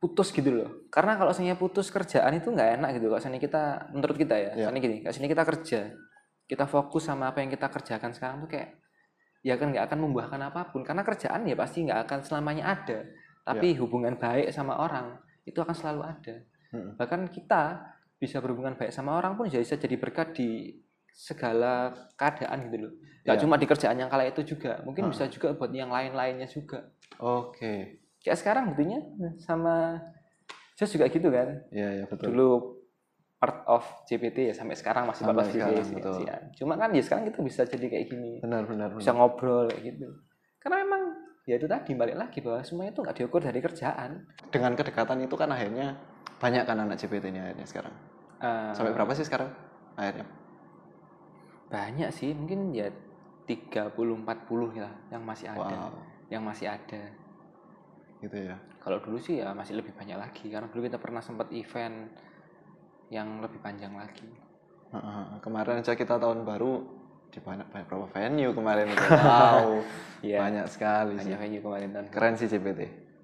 putus 0.00 0.32
gitu 0.32 0.48
loh. 0.48 0.88
Karena 0.88 1.20
kalau 1.20 1.32
misalnya 1.34 1.56
putus 1.60 1.92
kerjaan 1.92 2.32
itu 2.36 2.48
nggak 2.48 2.80
enak 2.80 2.90
gitu 2.96 3.06
kalau 3.12 3.20
misalnya 3.20 3.40
kita 3.42 3.62
menurut 3.92 4.16
kita 4.16 4.34
ya 4.36 4.40
Iya. 4.40 4.54
misalnya 4.56 4.80
gini 4.80 4.96
kalau 5.04 5.28
kita 5.28 5.44
kerja 5.44 5.80
kita 6.50 6.64
fokus 6.66 7.02
sama 7.06 7.30
apa 7.30 7.44
yang 7.44 7.50
kita 7.52 7.66
kerjakan 7.70 8.10
sekarang 8.16 8.36
tuh 8.42 8.50
kayak 8.50 8.74
ya 9.40 9.54
kan 9.56 9.72
nggak 9.72 9.84
akan 9.88 9.98
membuahkan 10.08 10.40
apa 10.40 10.72
pun. 10.72 10.84
Karena 10.86 11.02
kerjaan 11.04 11.44
ya 11.48 11.56
pasti 11.56 11.84
nggak 11.84 12.00
akan 12.08 12.18
selamanya 12.24 12.64
ada 12.76 12.98
tapi 13.40 13.72
hubungan 13.80 14.14
baik 14.20 14.52
sama 14.52 14.78
orang 14.78 15.16
itu 15.48 15.58
akan 15.58 15.74
selalu 15.74 16.06
ada 16.06 16.34
Mm-mm. 16.70 16.94
bahkan 16.94 17.26
kita 17.26 17.82
bisa 18.16 18.38
berhubungan 18.38 18.74
baik 18.74 18.90
sama 18.90 19.14
orang 19.14 19.34
pun 19.34 19.46
bisa 19.46 19.76
jadi 19.76 19.96
berkat 19.96 20.32
di 20.32 20.76
segala 21.10 21.90
keadaan 22.14 22.66
gitu 22.66 22.76
loh 22.80 22.92
nggak 23.20 23.36
Iya. 23.36 23.42
cuma 23.42 23.54
di 23.54 23.66
kerjaan 23.66 23.96
yang 23.96 24.08
kala 24.08 24.24
itu 24.24 24.42
juga 24.46 24.80
mungkin 24.80 25.04
Ha. 25.04 25.10
bisa 25.10 25.24
juga 25.26 25.52
buat 25.52 25.68
yang 25.70 25.88
lain-lainnya 25.88 26.46
juga 26.46 26.88
oke 27.18 28.00
kayak 28.18 28.36
sekarang 28.36 28.70
buktinya 28.70 29.00
sama 29.36 30.00
Jos 30.74 30.88
juga 30.90 31.06
gitu 31.06 31.28
kan 31.28 31.60
Iya, 31.68 31.88
iya 31.92 32.04
betul 32.06 32.30
dulu 32.30 32.48
part 33.36 33.64
of 33.66 33.84
JPT 34.06 34.48
ya 34.48 34.54
sampai 34.54 34.72
sekarang 34.74 35.04
masih 35.04 35.24
Sampai 35.24 35.32
part 35.34 35.44
of 35.44 35.52
sekarang, 35.52 35.74
JPT 35.76 35.96
betul. 35.96 36.16
ya. 36.24 36.36
cuma 36.54 36.74
kan 36.76 36.88
ya 36.90 37.02
sekarang 37.02 37.24
kita 37.26 37.38
bisa 37.40 37.62
jadi 37.64 37.86
kayak 37.88 38.06
gini 38.06 38.32
benar 38.38 38.64
benar 38.64 38.88
bisa 38.92 39.10
benar 39.10 39.16
ngobrol 39.18 39.66
kayak 39.66 39.82
gitu 39.90 40.08
karena 40.58 40.76
memang 40.80 41.02
ya 41.44 41.56
itu 41.56 41.66
tadi 41.66 41.92
balik 41.94 42.16
lagi 42.16 42.38
bahwa 42.38 42.60
semuanya 42.60 42.92
itu 42.92 43.00
nggak 43.00 43.16
diukur 43.16 43.40
dari 43.40 43.58
kerjaan 43.58 44.10
dengan 44.48 44.72
kedekatan 44.72 45.18
itu 45.20 45.34
kan 45.34 45.48
akhirnya 45.50 45.96
banyak 46.40 46.62
kan 46.64 46.76
anak 46.80 46.96
CPT 46.96 47.30
ini 47.30 47.40
akhirnya 47.40 47.66
sekarang. 47.68 47.94
Eh, 48.40 48.72
sampai 48.72 48.92
berapa 48.96 49.12
sih 49.12 49.26
sekarang 49.28 49.52
akhirnya? 49.94 50.26
Banyak 51.70 52.10
sih 52.10 52.32
mungkin 52.32 52.72
ya 52.72 52.88
30 53.46 53.92
40 53.94 54.80
lah 54.80 54.94
yang 55.12 55.22
masih 55.22 55.46
ada. 55.52 55.90
Wow. 55.90 56.00
Yang 56.32 56.42
masih 56.42 56.66
ada. 56.70 57.02
Gitu 58.20 58.36
ya. 58.50 58.56
Kalau 58.80 58.98
dulu 59.04 59.20
sih 59.20 59.38
ya 59.44 59.52
masih 59.52 59.76
lebih 59.76 59.92
banyak 59.92 60.16
lagi 60.16 60.48
karena 60.48 60.66
dulu 60.72 60.88
kita 60.88 60.96
pernah 60.96 61.20
sempat 61.20 61.52
event 61.52 62.08
yang 63.12 63.42
lebih 63.44 63.60
panjang 63.60 63.92
lagi. 63.92 64.28
Heeh, 64.90 65.24
kemarin 65.44 65.84
aja 65.84 65.94
kita 65.94 66.18
tahun 66.18 66.42
baru 66.42 66.82
di 67.30 67.38
banyak, 67.38 67.66
banyak 67.70 67.86
berapa 67.86 68.06
venue 68.10 68.50
kemarin 68.50 68.90
wow 68.90 69.78
Iya. 70.26 70.38
banyak 70.42 70.66
sekali 70.66 71.14
sih. 71.22 71.30
banyak 71.30 71.38
venue 71.38 71.62
kemarin 71.62 71.88
tahun 71.94 72.06
keren 72.10 72.34
sih 72.34 72.50
CPT 72.50 72.80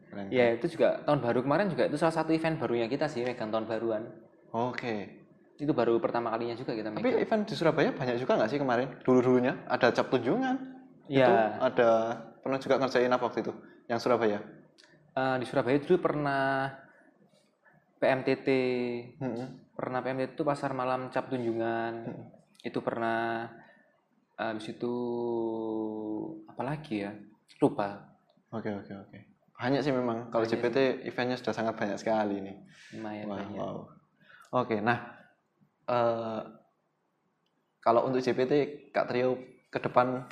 keren 0.07 0.31
ya 0.31 0.55
itu 0.55 0.67
juga 0.79 1.03
tahun 1.03 1.21
baru 1.23 1.41
kemarin 1.43 1.67
juga 1.71 1.91
itu 1.91 1.97
salah 1.99 2.15
satu 2.15 2.31
event 2.31 2.57
barunya 2.57 2.87
kita 2.87 3.07
sih 3.11 3.27
megang 3.27 3.51
tahun 3.51 3.67
baruan. 3.67 4.03
Oke. 4.55 5.27
Itu 5.57 5.73
baru 5.73 5.97
pertama 5.99 6.29
kalinya 6.33 6.53
juga 6.53 6.77
kita 6.77 6.93
tapi 6.93 7.03
megang. 7.03 7.23
event 7.25 7.43
di 7.49 7.55
Surabaya 7.57 7.91
banyak 7.93 8.17
juga 8.21 8.33
nggak 8.39 8.51
sih 8.53 8.61
kemarin? 8.61 8.89
Dulu 9.03 9.19
dulunya 9.25 9.53
ada 9.67 9.91
cap 9.91 10.09
tunjungan. 10.13 10.57
Itu 11.07 11.23
ya 11.23 11.59
ada 11.63 11.91
pernah 12.43 12.59
juga 12.59 12.75
ngerjain 12.83 13.13
apa 13.13 13.25
waktu 13.27 13.41
itu 13.47 13.53
yang 13.87 13.99
Surabaya? 13.99 14.39
Eh, 15.17 15.37
di 15.41 15.47
Surabaya 15.49 15.79
dulu 15.81 15.97
pernah 15.99 16.71
PMTT 17.97 18.49
Mm-mm. 19.17 19.47
pernah 19.73 20.05
PMTT 20.05 20.37
itu 20.37 20.45
pasar 20.45 20.77
malam 20.77 21.09
cap 21.11 21.29
tunjungan. 21.33 21.93
Hmm. 22.07 22.25
itu 22.67 22.83
pernah 22.83 23.47
eh, 24.35 24.47
habis 24.51 24.67
itu 24.67 24.95
apa 26.51 26.63
lagi 26.67 27.07
ya? 27.07 27.15
Lupa. 27.63 28.13
Oke 28.51 28.75
oke 28.75 28.93
oke 28.93 29.36
banyak 29.57 29.81
sih 29.81 29.93
memang 29.93 30.29
kalau 30.29 30.45
Banyak 30.45 30.61
CPT 30.61 30.79
eventnya 31.09 31.37
sudah 31.41 31.55
sangat 31.57 31.75
banyak 31.81 31.97
sekali 31.97 32.45
nih 32.45 32.57
lumayan 32.93 33.25
Wow, 33.25 33.33
banyak 33.33 33.57
wow. 33.57 33.77
Oke, 34.63 34.77
nah 34.79 34.99
eh, 35.89 36.41
kalau 37.81 38.07
untuk 38.07 38.19
JPT 38.19 38.53
Kak 38.91 39.07
Trio 39.11 39.39
ke 39.71 39.79
depan 39.79 40.27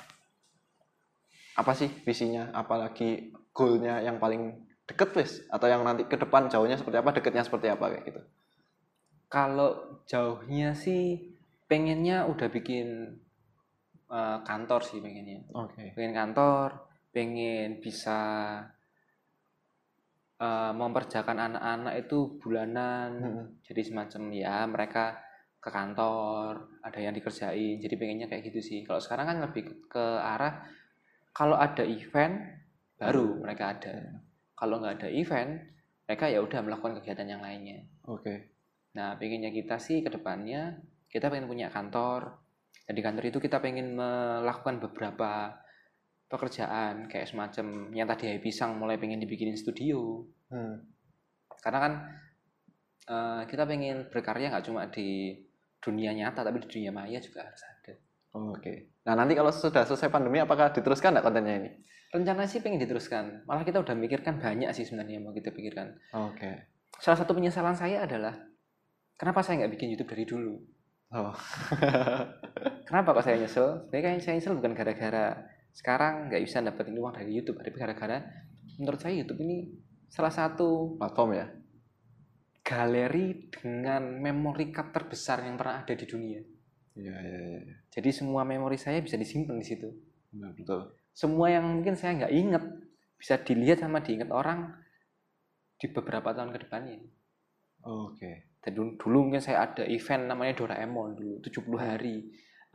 apa 1.55 1.71
sih 1.71 1.87
visinya? 2.03 2.51
Apalagi 2.51 3.31
goalnya 3.55 4.03
yang 4.03 4.19
paling 4.19 4.59
deket 4.85 5.09
wis 5.15 5.31
atau 5.47 5.65
yang 5.65 5.81
nanti 5.81 6.03
ke 6.05 6.19
depan 6.19 6.51
jauhnya 6.51 6.75
seperti 6.75 6.99
apa, 6.99 7.09
deketnya 7.15 7.43
seperti 7.47 7.71
apa 7.71 7.95
kayak 7.95 8.03
gitu? 8.11 8.21
Kalau 9.31 10.03
jauhnya 10.05 10.75
sih 10.77 11.33
pengennya 11.65 12.27
udah 12.27 12.47
bikin 12.51 13.17
eh, 14.11 14.37
kantor 14.43 14.81
sih 14.83 14.99
pengennya. 14.99 15.47
Oke. 15.55 15.95
Pengen 15.95 16.13
kantor, 16.13 16.91
pengen 17.15 17.79
bisa 17.79 18.19
eh, 20.39 20.71
memperjakan 20.75 21.37
anak-anak 21.37 21.93
itu 22.05 22.39
bulanan. 22.39 23.09
Mm-mm. 23.19 23.45
Jadi 23.63 23.81
semacam 23.81 24.21
ya 24.31 24.57
mereka 24.67 25.19
ke 25.65 25.73
kantor, 25.73 26.77
ada 26.85 26.99
yang 27.01 27.17
dikerjain. 27.17 27.81
Jadi 27.81 27.95
pengennya 27.97 28.29
kayak 28.29 28.53
gitu 28.53 28.61
sih. 28.61 28.79
Kalau 28.85 29.01
sekarang 29.01 29.25
kan 29.25 29.37
lebih 29.41 29.89
ke, 29.89 30.05
arah 30.21 30.61
kalau 31.33 31.57
ada 31.57 31.81
event 31.81 32.37
baru 33.01 33.41
mereka 33.41 33.73
ada. 33.73 34.21
Kalau 34.53 34.79
nggak 34.79 35.01
ada 35.01 35.09
event, 35.09 35.57
mereka 36.05 36.29
ya 36.29 36.39
udah 36.39 36.61
melakukan 36.61 37.01
kegiatan 37.01 37.27
yang 37.27 37.41
lainnya. 37.41 37.81
Oke. 38.05 38.55
Nah, 38.95 39.17
pengennya 39.17 39.51
kita 39.51 39.81
sih 39.81 40.05
ke 40.05 40.13
depannya 40.13 40.79
kita 41.09 41.33
pengen 41.33 41.49
punya 41.49 41.67
kantor. 41.73 42.39
Dan 42.85 42.93
di 42.93 43.01
kantor 43.01 43.23
itu 43.33 43.39
kita 43.41 43.57
pengen 43.57 43.97
melakukan 43.97 44.77
beberapa 44.77 45.49
pekerjaan 46.25 47.05
kayak 47.05 47.29
semacam 47.29 47.93
yang 47.93 48.07
tadi 48.09 48.29
Hai 48.29 48.39
Pisang 48.41 48.77
mulai 48.81 48.97
pengen 48.97 49.21
dibikinin 49.21 49.57
studio. 49.57 50.25
Hmm. 50.49 50.81
Karena 51.61 51.79
kan 51.81 51.93
eh, 53.09 53.41
kita 53.49 53.63
pengen 53.65 54.09
berkarya 54.09 54.49
nggak 54.53 54.65
cuma 54.65 54.89
di 54.89 55.37
dunia 55.81 56.17
nyata 56.17 56.41
tapi 56.41 56.57
di 56.65 56.69
dunia 56.69 56.91
maya 56.91 57.21
juga 57.21 57.45
harus 57.45 57.61
ada. 57.61 57.93
Oke. 58.35 58.99
Nah 59.05 59.13
nanti 59.13 59.37
kalau 59.37 59.53
sudah 59.53 59.85
selesai 59.85 60.09
pandemi, 60.09 60.41
apakah 60.41 60.73
diteruskan 60.73 61.15
nggak 61.15 61.25
kontennya 61.25 61.55
ini? 61.61 61.69
Rencana 62.11 62.49
sih 62.49 62.59
pengen 62.59 62.81
diteruskan. 62.81 63.45
Malah 63.45 63.63
kita 63.63 63.79
udah 63.79 63.95
mikirkan 63.95 64.41
banyak 64.41 64.73
sih 64.73 64.83
sebenarnya 64.83 65.21
yang 65.21 65.25
mau 65.29 65.33
kita 65.35 65.53
pikirkan. 65.53 65.93
Oke. 66.15 66.73
Salah 66.99 67.21
satu 67.21 67.35
penyesalan 67.37 67.75
saya 67.77 68.03
adalah 68.03 68.33
kenapa 69.15 69.45
saya 69.45 69.63
nggak 69.63 69.73
bikin 69.77 69.93
YouTube 69.93 70.11
dari 70.11 70.25
dulu. 70.25 70.55
Oh. 71.15 71.35
Kenapa 72.89 73.13
kok 73.15 73.23
saya 73.23 73.37
nyesel? 73.37 73.87
Sebenarnya 73.87 74.19
saya 74.19 74.35
nyesel 74.35 74.57
bukan 74.57 74.73
gara-gara 74.73 75.37
sekarang 75.75 76.31
nggak 76.31 76.41
bisa 76.47 76.63
dapetin 76.63 76.95
uang 76.95 77.19
dari 77.19 77.35
YouTube, 77.35 77.59
tapi 77.59 77.75
gara-gara 77.75 78.23
menurut 78.79 78.99
saya 79.03 79.19
YouTube 79.19 79.43
ini 79.43 79.67
salah 80.07 80.31
satu 80.31 80.95
Platform 80.95 81.31
ya? 81.35 81.47
galeri 82.65 83.45
dengan 83.53 84.17
memory 84.17 84.73
card 84.73 84.89
terbesar 84.89 85.45
yang 85.45 85.53
pernah 85.53 85.85
ada 85.85 85.93
di 85.93 86.05
dunia. 86.09 86.41
Iya, 86.97 87.15
iya, 87.21 87.39
iya. 87.61 87.75
Jadi 87.93 88.09
semua 88.09 88.41
memori 88.41 88.81
saya 88.81 88.97
bisa 89.05 89.21
disimpan 89.21 89.61
di 89.61 89.67
situ. 89.69 89.85
Benar, 90.33 90.57
betul. 90.57 90.81
Semua 91.13 91.53
yang 91.53 91.69
mungkin 91.69 91.93
saya 91.93 92.25
nggak 92.25 92.33
inget 92.33 92.63
bisa 93.21 93.37
dilihat 93.37 93.85
sama 93.85 94.01
diingat 94.01 94.33
orang 94.33 94.73
di 95.77 95.87
beberapa 95.93 96.33
tahun 96.33 96.57
ke 96.57 96.59
depannya. 96.65 97.05
Oke. 97.85 98.57
Dan 98.65 98.71
dulu, 98.73 98.89
dulu 98.97 99.17
mungkin 99.29 99.45
saya 99.45 99.69
ada 99.69 99.85
event 99.85 100.25
namanya 100.25 100.57
Doraemon 100.57 101.21
dulu 101.21 101.33
70 101.45 101.77
hari. 101.77 102.25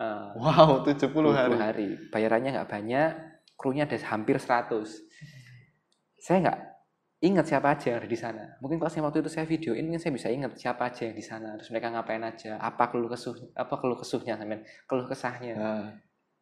Eh, 0.01 0.29
Wow, 0.41 0.81
70 0.89 1.37
hari. 1.37 1.53
20 1.53 1.61
hari. 1.61 1.89
Bayarannya 2.09 2.51
nggak 2.57 2.71
banyak, 2.73 3.11
krunya 3.61 3.85
ada 3.85 3.97
hampir 4.09 4.41
100. 4.41 5.05
Saya 6.17 6.37
nggak 6.41 6.59
ingat 7.21 7.45
siapa 7.45 7.77
aja 7.77 7.93
yang 7.93 7.99
ada 8.01 8.09
di 8.09 8.17
sana. 8.17 8.45
Mungkin 8.65 8.81
kalau 8.81 8.89
saya 8.89 9.05
waktu 9.05 9.21
itu 9.21 9.29
saya 9.29 9.45
videoin, 9.45 9.85
mungkin 9.85 10.01
saya 10.01 10.13
bisa 10.17 10.29
ingat 10.33 10.57
siapa 10.57 10.89
aja 10.89 11.05
yang 11.05 11.17
di 11.17 11.25
sana. 11.25 11.53
Terus 11.61 11.69
mereka 11.69 11.93
ngapain 11.93 12.25
aja, 12.25 12.57
apa 12.57 12.89
keluh 12.89 13.13
kesuh, 13.13 13.37
apa 13.53 13.75
keluh 13.77 14.01
kesuhnya, 14.01 14.41
sampean, 14.41 14.65
keluh 14.89 15.05
kesahnya. 15.05 15.55
Nah, 15.57 15.89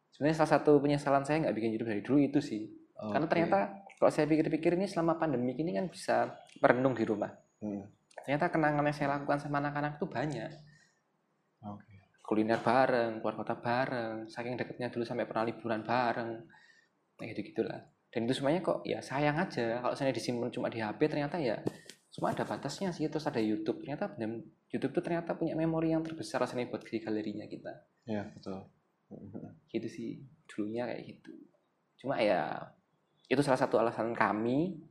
Sebenarnya 0.09 0.35
salah 0.43 0.51
satu 0.59 0.83
penyesalan 0.83 1.23
saya 1.23 1.37
nggak 1.47 1.55
bikin 1.55 1.69
YouTube 1.75 1.91
dari 1.95 2.03
dulu 2.03 2.19
itu 2.19 2.39
sih. 2.43 2.67
Karena 2.99 3.23
oke. 3.23 3.31
ternyata 3.31 3.59
kalau 3.95 4.11
saya 4.11 4.27
pikir-pikir 4.27 4.75
ini 4.75 4.83
selama 4.87 5.15
pandemi 5.15 5.55
ini 5.55 5.71
kan 5.71 5.87
bisa 5.87 6.35
merenung 6.59 6.91
di 6.91 7.07
rumah. 7.07 7.31
Hmm, 7.63 7.87
Ternyata 8.23 8.51
kenangan 8.51 8.83
yang 8.83 8.95
saya 8.95 9.15
lakukan 9.15 9.39
sama 9.39 9.63
anak-anak 9.63 9.95
itu 9.95 10.05
banyak. 10.11 10.51
Oke. 11.63 11.88
Kuliner 12.29 12.61
bareng, 12.61 13.25
keluar 13.25 13.35
kota 13.35 13.57
bareng, 13.57 14.29
saking 14.29 14.53
deketnya 14.53 14.93
dulu 14.93 15.01
sampai 15.01 15.25
pernah 15.25 15.49
liburan 15.49 15.81
bareng, 15.81 16.31
nah 17.17 17.25
gitu 17.25 17.41
gitulah. 17.41 17.81
Dan 18.09 18.29
itu 18.29 18.37
semuanya 18.37 18.61
kok 18.61 18.85
ya 18.85 19.01
sayang 19.01 19.37
aja 19.37 19.81
kalau 19.81 19.93
saya 19.93 20.09
disimpan 20.09 20.49
cuma 20.49 20.69
di 20.69 20.77
HP 20.77 21.09
ternyata 21.09 21.37
ya 21.37 21.57
cuma 22.09 22.33
ada 22.33 22.41
batasnya 22.41 22.89
sih 22.89 23.05
terus 23.05 23.25
ada 23.25 23.37
YouTube 23.37 23.85
ternyata 23.85 24.09
bener- 24.09 24.45
YouTube 24.69 24.97
tuh 24.97 25.05
ternyata 25.05 25.33
punya 25.33 25.53
memori 25.53 25.93
yang 25.93 26.01
terbesar 26.01 26.41
rasanya 26.41 26.69
buat 26.69 26.81
di 26.81 26.97
galerinya 26.97 27.45
kita 27.45 27.69
Iya, 28.05 28.33
betul. 28.33 28.65
Gitu 29.69 29.87
sih 29.87 30.09
dulunya 30.45 30.89
kayak 30.89 31.05
gitu 31.05 31.31
cuma 32.01 32.17
ya 32.17 32.49
itu 33.25 33.37
salah 33.45 33.61
satu 33.61 33.77
alasan 33.77 34.17
kami 34.17 34.81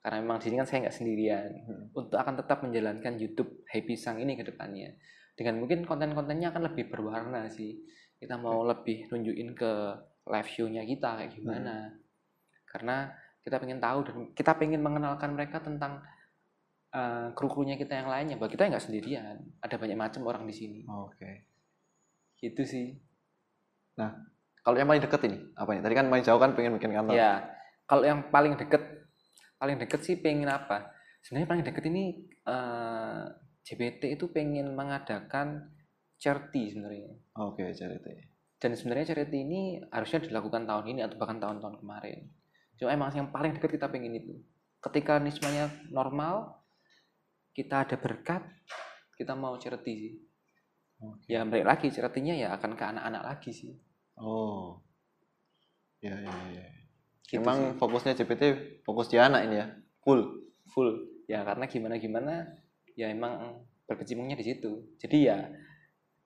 karena 0.00 0.24
memang 0.24 0.40
di 0.40 0.48
sini 0.48 0.56
kan 0.56 0.66
saya 0.66 0.78
nggak 0.88 0.96
sendirian 0.96 1.50
Hmm. 1.68 1.84
untuk 1.92 2.16
akan 2.16 2.40
tetap 2.40 2.64
menjalankan 2.64 3.20
YouTube 3.20 3.68
Happy 3.68 3.92
Sang 3.92 4.16
ini 4.16 4.32
ke 4.32 4.48
depannya 4.48 4.96
dengan 5.32 5.64
mungkin 5.64 5.88
konten-kontennya 5.88 6.52
akan 6.52 6.72
lebih 6.72 6.92
berwarna 6.92 7.48
sih. 7.48 7.80
Kita 8.18 8.38
mau 8.38 8.62
lebih 8.62 9.10
nunjukin 9.10 9.56
ke 9.56 9.72
live 10.30 10.50
show-nya 10.50 10.82
kita 10.86 11.18
kayak 11.18 11.32
gimana. 11.34 11.90
Karena 12.68 13.10
kita 13.42 13.58
pengen 13.58 13.82
tahu 13.82 13.98
dan 14.06 14.16
kita 14.36 14.52
pengen 14.54 14.80
mengenalkan 14.84 15.34
mereka 15.34 15.58
tentang 15.58 15.98
uh, 16.94 17.34
kru-krunya 17.34 17.74
kita 17.74 17.98
yang 17.98 18.08
lainnya. 18.08 18.36
Bahwa 18.38 18.52
kita 18.52 18.70
nggak 18.70 18.84
sendirian. 18.84 19.42
Ada 19.58 19.74
banyak 19.80 19.98
macam 19.98 20.22
orang 20.28 20.44
di 20.46 20.54
sini. 20.54 20.80
Oke. 20.86 21.50
gitu 22.42 22.66
sih. 22.66 22.98
Kalau 24.62 24.76
yang 24.78 24.86
paling 24.86 25.02
deket 25.02 25.20
ini, 25.26 25.38
apa 25.58 25.70
nih? 25.74 25.82
Tadi 25.82 25.94
kan 25.94 26.06
paling 26.06 26.24
jauh 26.26 26.40
kan 26.42 26.50
pengen 26.54 26.78
bikin 26.78 26.94
kantor. 26.94 27.14
Ya, 27.18 27.50
kalau 27.86 28.02
yang 28.06 28.30
paling 28.30 28.54
deket, 28.54 28.82
paling 29.58 29.76
deket 29.78 30.00
sih 30.06 30.14
pengen 30.22 30.46
apa? 30.46 30.94
Sebenarnya 31.22 31.48
paling 31.50 31.64
deket 31.66 31.84
ini 31.90 32.30
eh, 32.46 33.22
JBT 33.62 34.18
itu 34.18 34.26
pengen 34.34 34.74
mengadakan 34.74 35.70
charity 36.18 36.74
sebenarnya. 36.74 37.14
Oke, 37.38 37.70
charity. 37.74 38.30
Dan 38.58 38.78
sebenarnya 38.78 39.14
charity 39.14 39.38
ini 39.42 39.60
harusnya 39.90 40.22
dilakukan 40.22 40.66
tahun 40.66 40.84
ini 40.94 41.00
atau 41.02 41.18
bahkan 41.18 41.38
tahun-tahun 41.42 41.82
kemarin. 41.82 42.30
Cuma 42.78 42.90
emang 42.94 43.10
yang 43.14 43.30
paling 43.30 43.54
deket 43.54 43.78
kita 43.78 43.86
pengen 43.90 44.18
itu. 44.18 44.34
Ketika 44.82 45.22
ini 45.22 45.30
semuanya 45.30 45.70
normal, 45.90 46.62
kita 47.54 47.86
ada 47.86 47.94
berkat, 47.98 48.42
kita 49.14 49.34
mau 49.38 49.54
charity 49.58 49.92
sih. 49.94 50.14
Oke. 51.02 51.26
Ya 51.26 51.42
balik 51.42 51.66
lagi 51.66 51.90
charity-nya 51.90 52.34
ya 52.38 52.48
akan 52.54 52.78
ke 52.78 52.84
anak-anak 52.86 53.22
lagi 53.22 53.50
sih. 53.50 53.74
Oh. 54.18 54.78
Ya, 56.02 56.18
ya, 56.18 56.34
ya. 56.50 56.66
Gitu 57.26 57.38
Emang 57.38 57.74
sih. 57.74 57.78
fokusnya 57.78 58.18
GPT 58.18 58.42
fokus 58.82 59.10
di 59.10 59.18
anak 59.18 59.46
ini 59.46 59.56
ya? 59.58 59.66
Full. 60.02 60.22
full 60.70 60.90
ya 61.26 61.42
karena 61.42 61.64
gimana 61.66 61.94
gimana 61.98 62.34
ya 62.98 63.10
emang 63.10 63.64
berkecimpungnya 63.88 64.36
di 64.38 64.46
situ. 64.46 64.96
Jadi 64.98 65.18
ya 65.28 65.38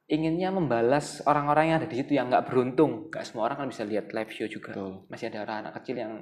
inginnya 0.07 0.55
membalas 0.55 1.25
orang-orang 1.27 1.75
yang 1.75 1.77
ada 1.83 1.89
di 1.91 1.97
situ 1.99 2.15
yang 2.15 2.31
nggak 2.31 2.47
beruntung. 2.47 3.11
Nggak 3.11 3.25
semua 3.27 3.51
orang 3.51 3.67
kan 3.67 3.69
bisa 3.71 3.83
lihat 3.83 4.15
live 4.15 4.33
show 4.33 4.47
juga. 4.47 4.75
Betul. 4.75 5.07
masih 5.11 5.27
ada 5.33 5.47
anak 5.47 5.73
kecil 5.83 5.97
yang 5.99 6.13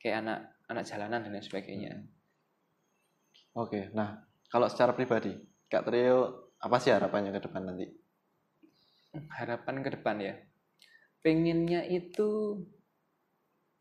kayak 0.00 0.20
anak 0.24 0.38
anak 0.68 0.84
jalanan 0.84 1.20
dan 1.24 1.32
lain 1.32 1.44
sebagainya. 1.44 1.92
Oke, 3.54 3.88
nah 3.94 4.24
kalau 4.50 4.66
secara 4.66 4.92
pribadi, 4.92 5.30
Kak 5.70 5.86
Trio 5.86 6.50
apa 6.58 6.76
sih 6.80 6.90
harapannya 6.90 7.30
ke 7.32 7.42
depan 7.44 7.62
nanti? 7.64 7.86
harapan 9.14 9.78
ke 9.86 9.90
depan 9.94 10.16
ya. 10.18 10.34
Pengennya 11.22 11.86
itu 11.86 12.60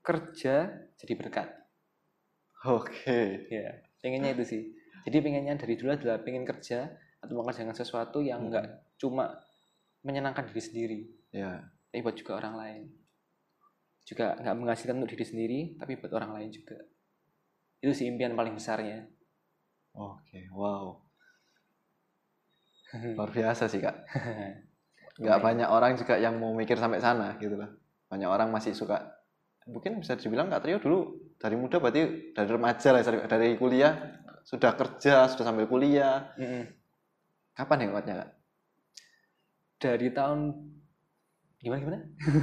kerja 0.06 0.70
jadi 1.02 1.14
berkat. 1.18 1.50
Oke. 2.64 3.50
ya 3.52 3.84
pengennya 4.00 4.36
itu 4.36 4.44
sih 4.44 4.64
jadi 5.04 5.18
pengennya 5.20 5.56
dari 5.56 5.76
dulu 5.76 5.92
adalah 5.92 6.20
pengen 6.20 6.44
kerja 6.44 6.88
atau 7.20 7.34
mengerjakan 7.36 7.72
sesuatu 7.72 8.20
yang 8.20 8.44
Hmm. 8.44 8.50
nggak 8.52 8.66
cuma 8.98 9.40
menyenangkan 10.04 10.48
diri 10.48 10.62
sendiri 10.62 11.00
Ya. 11.32 11.64
tapi 11.88 12.02
buat 12.02 12.16
juga 12.16 12.36
orang 12.38 12.56
lain 12.56 12.82
juga 14.04 14.36
nggak 14.36 14.56
menghasilkan 14.56 15.00
untuk 15.00 15.16
diri 15.16 15.26
sendiri 15.26 15.60
tapi 15.78 15.96
buat 15.96 16.12
orang 16.12 16.36
lain 16.36 16.50
juga 16.52 16.76
itu 17.80 17.92
sih 17.94 18.08
impian 18.08 18.34
paling 18.34 18.54
besarnya 18.54 19.08
Oke, 19.94 20.50
wow. 20.50 20.98
Luar 23.14 23.30
biasa 23.30 23.70
sih, 23.70 23.78
Kak. 23.78 23.94
Nggak 25.22 25.38
banyak 25.38 25.70
orang 25.70 25.94
juga 25.94 26.18
yang 26.18 26.42
mau 26.42 26.50
mikir 26.58 26.74
sampai 26.74 26.98
sana 26.98 27.38
gitu 27.38 27.54
loh. 27.54 27.70
Banyak 28.10 28.26
orang 28.26 28.50
masih 28.50 28.74
suka 28.74 28.98
mungkin 29.70 30.02
bisa 30.02 30.18
dibilang 30.18 30.50
Kak 30.50 30.66
Trio 30.66 30.82
dulu 30.82 31.00
dari 31.38 31.54
muda 31.56 31.78
berarti 31.78 32.34
dari 32.34 32.50
remaja 32.50 32.90
lah 32.90 33.06
dari 33.06 33.54
kuliah 33.56 33.94
sudah 34.44 34.72
kerja, 34.74 35.26
sudah 35.26 35.46
sambil 35.46 35.66
kuliah. 35.66 36.32
Mm-mm. 36.36 36.64
Kapan 37.54 37.78
hematnya, 37.82 38.16
Kak? 38.20 38.30
dari 39.76 40.08
tahun 40.10 40.40
gimana 41.60 41.80
gimana 41.80 41.98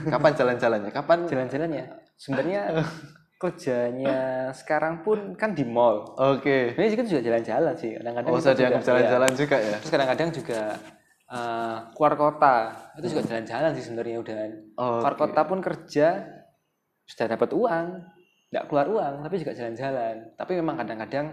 Kapan 0.09 0.33
jalan-jalannya? 0.35 0.91
Kapan 0.91 1.19
jalan-jalannya 1.25 1.85
sebenarnya 2.15 2.61
kerjanya 3.41 4.19
sekarang 4.53 5.01
pun 5.01 5.33
kan 5.33 5.57
di 5.57 5.65
mall 5.65 6.13
Oke. 6.15 6.77
sebenarnya 6.77 6.93
kan 6.95 7.07
juga 7.09 7.23
jalan-jalan 7.25 7.75
sih 7.75 7.97
kadang-kadang 7.97 8.29
Oh, 8.29 8.37
saya 8.37 8.53
juga- 8.53 8.61
dianggap 8.61 8.77
iya. 8.79 8.89
jalan-jalan 8.93 9.33
juga 9.35 9.57
ya. 9.57 9.77
terus 9.81 9.89
kadang-kadang 9.91 10.29
juga 10.31 10.61
eh, 11.31 11.77
keluar 11.91 12.15
kota 12.19 12.57
itu 12.93 13.07
juga 13.09 13.23
jalan-jalan 13.25 13.71
sih 13.73 13.85
sebenarnya 13.89 14.17
udah 14.21 14.37
keluar 14.77 15.15
Oke. 15.15 15.21
kota 15.23 15.41
pun 15.43 15.59
kerja 15.63 16.09
sudah 17.07 17.27
dapat 17.27 17.51
uang 17.51 17.87
nggak 18.53 18.65
keluar 18.69 18.87
uang 18.87 19.15
tapi 19.25 19.35
juga 19.39 19.53
jalan-jalan 19.55 20.37
tapi 20.37 20.53
memang 20.55 20.77
kadang-kadang 20.77 21.27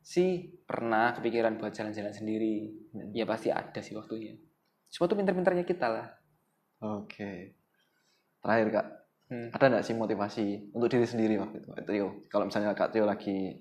sih 0.00 0.50
pernah 0.64 1.12
kepikiran 1.16 1.60
buat 1.60 1.72
jalan-jalan 1.72 2.12
sendiri 2.12 2.72
Hmm. 2.90 3.14
ya 3.14 3.22
pasti 3.22 3.54
ada 3.54 3.78
sih 3.78 3.94
waktunya 3.94 4.34
semua 4.90 5.06
tuh 5.06 5.14
pinter-pinternya 5.14 5.62
kita 5.62 5.86
lah 5.86 6.08
Oke. 6.80 7.60
Terakhir, 8.40 8.68
Kak. 8.72 8.86
Hmm. 9.28 9.52
Ada 9.52 9.64
nggak 9.68 9.84
sih 9.84 9.92
motivasi 9.92 10.72
untuk 10.72 10.88
diri 10.88 11.04
sendiri 11.04 11.36
waktu 11.36 11.60
itu, 11.60 11.68
Kak 11.76 11.84
Trio? 11.84 12.24
Kalau 12.32 12.48
misalnya 12.48 12.72
Kak 12.72 12.96
Trio 12.96 13.04
lagi 13.04 13.52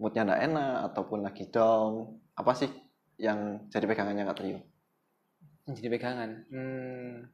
moodnya 0.00 0.24
nggak 0.24 0.42
enak 0.48 0.76
ataupun 0.88 1.20
lagi 1.20 1.52
down, 1.52 2.16
apa 2.32 2.52
sih 2.56 2.72
yang 3.20 3.68
jadi 3.68 3.84
pegangannya 3.84 4.24
Kak 4.24 4.38
Trio? 4.40 4.58
jadi 5.66 5.88
pegangan 5.90 6.30
hmm, 6.46 7.26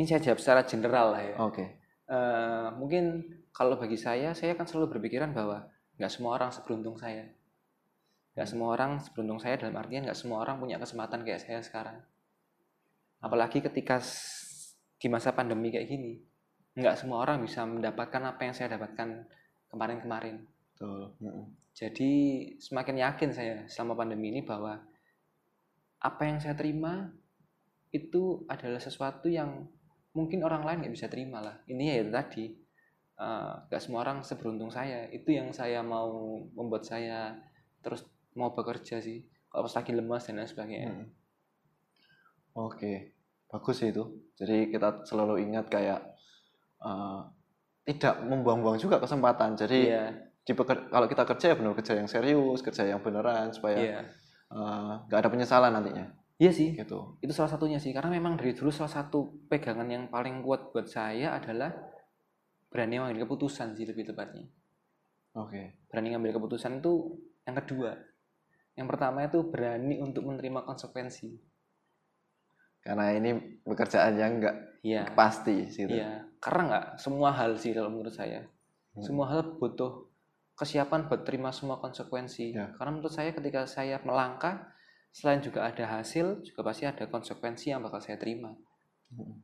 ini 0.00 0.04
saya 0.08 0.20
jawab 0.24 0.40
secara 0.40 0.62
general 0.64 1.12
lah 1.12 1.22
ya 1.22 1.34
Oke. 1.44 1.64
Eh, 2.10 2.68
mungkin 2.80 3.22
kalau 3.52 3.76
bagi 3.76 4.00
saya 4.00 4.32
saya 4.32 4.56
kan 4.56 4.64
selalu 4.64 4.96
berpikiran 4.96 5.30
bahwa 5.36 5.68
nggak 6.00 6.08
semua 6.08 6.40
orang 6.40 6.48
seberuntung 6.48 6.96
saya. 6.96 7.28
Nggak 8.32 8.48
semua 8.48 8.72
orang 8.72 9.04
seberuntung 9.04 9.36
saya 9.36 9.60
dalam 9.60 9.76
artian 9.76 10.08
nggak 10.08 10.16
semua 10.16 10.40
orang 10.40 10.56
punya 10.56 10.80
kesempatan 10.80 11.20
kayak 11.28 11.44
saya 11.44 11.60
sekarang. 11.60 12.00
Apalagi 13.20 13.60
ketika 13.60 14.00
di 14.96 15.08
masa 15.12 15.36
pandemi 15.36 15.68
kayak 15.68 15.92
gini 15.92 16.16
nggak 16.72 16.96
semua 16.96 17.20
orang 17.20 17.44
bisa 17.44 17.68
mendapatkan 17.68 18.22
apa 18.24 18.40
yang 18.48 18.54
saya 18.56 18.80
dapatkan 18.80 19.28
kemarin-kemarin. 19.68 20.48
Mm-mm. 20.80 21.52
Jadi 21.76 22.12
semakin 22.56 22.96
yakin 23.04 23.30
saya 23.36 23.56
selama 23.68 24.00
pandemi 24.00 24.32
ini 24.32 24.40
bahwa 24.40 24.80
apa 26.00 26.22
yang 26.24 26.40
saya 26.40 26.56
terima 26.56 27.12
itu 27.92 28.48
adalah 28.48 28.80
sesuatu 28.80 29.28
yang 29.28 29.68
mungkin 30.16 30.40
orang 30.46 30.64
lain 30.64 30.80
nggak 30.86 30.94
bisa 30.96 31.12
terima 31.12 31.44
lah. 31.44 31.56
Ini 31.68 31.82
ya 31.84 31.94
itu 32.00 32.10
tadi 32.10 32.44
eh, 33.20 33.52
nggak 33.68 33.82
semua 33.84 34.00
orang 34.08 34.24
seberuntung 34.24 34.72
saya. 34.72 35.04
Itu 35.12 35.36
yang 35.36 35.52
saya 35.52 35.84
mau 35.84 36.40
membuat 36.56 36.88
saya 36.88 37.36
terus 37.84 38.08
mau 38.32 38.56
bekerja 38.56 39.04
sih. 39.04 39.28
Kalau 39.50 39.66
pas 39.68 39.74
lagi 39.76 39.92
lemas 39.92 40.24
dan 40.24 40.40
lain 40.40 40.48
sebagainya. 40.48 40.90
Mm. 40.94 41.06
Oke, 42.56 43.14
bagus 43.50 43.76
sih 43.78 43.92
itu. 43.92 44.04
Jadi 44.34 44.72
kita 44.72 45.04
selalu 45.06 45.44
ingat 45.44 45.68
kayak 45.68 46.00
eh, 46.80 47.20
tidak 47.92 48.24
membuang-buang 48.24 48.78
juga 48.80 48.98
kesempatan. 49.02 49.54
Jadi 49.58 49.80
Iya, 49.90 50.04
di 50.46 50.52
peker- 50.56 50.88
kalau 50.88 51.06
kita 51.06 51.22
kerja 51.28 51.46
ya 51.52 51.56
benar 51.58 51.74
kerja 51.76 51.94
yang 51.98 52.08
serius, 52.08 52.58
kerja 52.64 52.86
yang 52.88 53.00
beneran 53.04 53.52
supaya 53.52 53.78
iya. 53.78 54.00
eh, 54.50 54.92
nggak 55.06 55.18
ada 55.20 55.30
penyesalan 55.30 55.72
nantinya. 55.76 56.06
Iya 56.40 56.50
sih. 56.56 56.72
Gitu. 56.72 57.20
Itu 57.20 57.32
salah 57.36 57.52
satunya 57.52 57.76
sih. 57.76 57.92
Karena 57.92 58.08
memang 58.08 58.40
dari 58.40 58.56
dulu 58.56 58.72
salah 58.72 58.88
satu 58.88 59.44
pegangan 59.52 59.84
yang 59.84 60.08
paling 60.08 60.40
kuat 60.40 60.72
buat 60.72 60.88
saya 60.88 61.36
adalah 61.36 61.68
berani 62.70 62.96
mengambil 62.96 63.26
keputusan 63.26 63.74
sih 63.74 63.84
lebih 63.84 64.06
tepatnya. 64.06 64.46
Oke. 65.32 65.86
berani 65.86 66.10
ngambil 66.10 66.38
keputusan 66.38 66.78
itu 66.78 67.14
yang 67.44 67.54
kedua 67.54 67.94
yang 68.74 68.86
pertama 68.86 69.22
itu 69.22 69.42
berani 69.44 69.98
untuk 69.98 70.26
menerima 70.26 70.62
konsekuensi 70.64 71.30
Karena 72.80 73.12
ini 73.12 73.30
pekerjaan 73.62 74.16
yang 74.16 74.40
nggak 74.40 74.56
iya 74.82 75.06
pasti 75.12 75.68
sih 75.68 75.86
iya 75.86 76.26
karena 76.38 76.62
nggak 76.66 76.86
semua 76.96 77.30
hal 77.30 77.54
sih 77.54 77.70
kalau 77.70 77.90
menurut 77.90 78.10
saya 78.10 78.42
Hmm. 78.90 79.06
semua 79.06 79.30
hal 79.30 79.54
butuh 79.54 80.10
kesiapan 80.58 81.06
buat 81.06 81.22
terima 81.22 81.54
semua 81.54 81.78
konsekuensi 81.78 82.50
Ya. 82.50 82.74
karena 82.74 82.90
menurut 82.90 83.14
saya 83.14 83.30
ketika 83.30 83.62
saya 83.62 84.02
melangkah 84.02 84.66
selain 85.14 85.38
juga 85.38 85.62
ada 85.62 85.86
hasil 85.94 86.42
juga 86.42 86.66
pasti 86.66 86.90
ada 86.90 87.06
konsekuensi 87.06 87.70
yang 87.70 87.86
bakal 87.86 88.02
saya 88.02 88.18
terima 88.18 88.50
Hmm. 89.14 89.38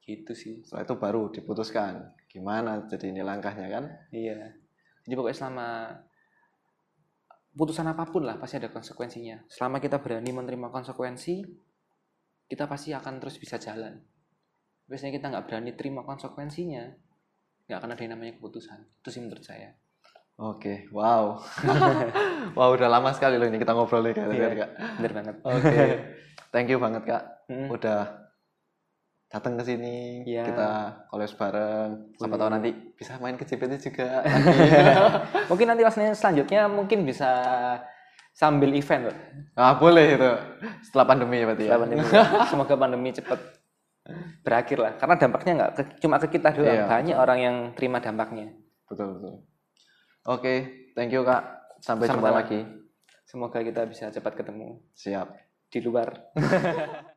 gitu 0.00 0.36
sih 0.36 0.60
Setelah 0.60 0.84
itu 0.84 0.94
baru 0.96 1.32
diputuskan 1.32 2.12
gimana 2.32 2.88
jadi 2.88 3.12
ini 3.12 3.20
langkahnya 3.20 3.68
kan. 3.68 3.84
iya 4.08 4.56
jadi 5.04 5.14
pokoknya 5.20 5.36
selama 5.36 5.68
putusan 7.52 7.84
apa 7.84 8.08
pun 8.08 8.24
lah 8.24 8.40
pasti 8.40 8.56
ada 8.56 8.72
konsekuensinya 8.72 9.44
selama 9.52 9.76
kita 9.76 10.00
berani 10.00 10.32
menerima 10.32 10.72
konsekuensi 10.72 11.44
kita 12.48 12.64
pasti 12.64 12.96
akan 12.96 13.20
terus 13.20 13.36
bisa 13.36 13.60
jalan 13.60 14.00
biasanya 14.88 15.12
kita 15.12 15.28
nggak 15.28 15.44
berani 15.44 15.76
terima 15.76 16.00
konsekuensinya 16.08 16.88
nggak 17.68 17.78
akan 17.78 17.92
ada 17.92 18.00
yang 18.00 18.12
namanya 18.16 18.32
keputusan 18.40 18.80
itu 19.04 19.08
sih 19.12 19.20
menurut 19.20 19.44
saya 19.44 19.76
Oke, 20.40 20.88
wow. 20.90 21.38
wow, 22.56 22.68
udah 22.72 22.88
lama 22.88 23.12
sekali 23.12 23.36
loh 23.36 23.46
ini 23.46 23.60
kita 23.60 23.76
ngobrol 23.76 24.00
nih 24.00 24.16
Kak. 24.16 24.26
Iya. 24.32 24.66
Bener 24.96 25.12
banget 25.12 25.36
Oke. 25.44 25.80
Thank 26.56 26.72
you 26.72 26.80
banget 26.80 27.04
Kak. 27.04 27.46
Mm. 27.52 27.68
Udah 27.68 28.21
datang 29.32 29.56
ke 29.56 29.64
sini. 29.64 30.20
Iya. 30.22 30.44
Kita 30.44 30.68
collab 31.08 31.32
bareng. 31.32 31.90
Siapa 32.14 32.36
tahu 32.36 32.50
nanti 32.52 32.70
bisa 32.92 33.16
main 33.16 33.34
ke 33.34 33.48
CPT 33.48 33.72
juga. 33.82 34.20
mungkin 35.50 35.66
nanti 35.66 35.82
maksudnya 35.82 36.12
selanjutnya 36.12 36.68
mungkin 36.68 37.02
bisa 37.02 37.32
sambil 38.32 38.72
event 38.72 39.12
loh 39.12 39.16
ah, 39.56 39.76
boleh 39.76 40.16
itu. 40.16 40.30
Setelah 40.80 41.04
pandemi 41.04 41.36
ya 41.36 41.44
berarti 41.44 41.64
ya. 41.64 41.68
setelah 41.68 41.82
pandemi 41.84 42.02
semoga 42.50 42.74
pandemi 42.76 43.08
cepat 43.12 43.40
berakhir 44.40 44.78
lah 44.80 44.92
karena 44.96 45.14
dampaknya 45.14 45.52
nggak 45.54 45.72
ke- 45.76 45.92
cuma 46.00 46.16
ke 46.16 46.28
kita 46.32 46.48
doang 46.50 46.74
Iya. 46.74 46.88
banyak 46.88 47.16
orang 47.16 47.38
yang 47.38 47.56
terima 47.76 48.00
dampaknya 48.00 48.56
Betul, 48.88 49.20
betul. 49.20 49.34
Oke, 50.24 50.54
thank 50.92 51.12
you 51.12 51.24
Kak. 51.24 51.44
Sampai 51.80 52.08
jumpa 52.08 52.28
lagi. 52.28 52.60
semoga 53.22 53.60
kita 53.60 53.84
bisa 53.84 54.08
cepat 54.08 54.32
ketemu 54.32 54.80
Siap. 54.92 55.28
di 55.68 55.78
luar 55.80 56.08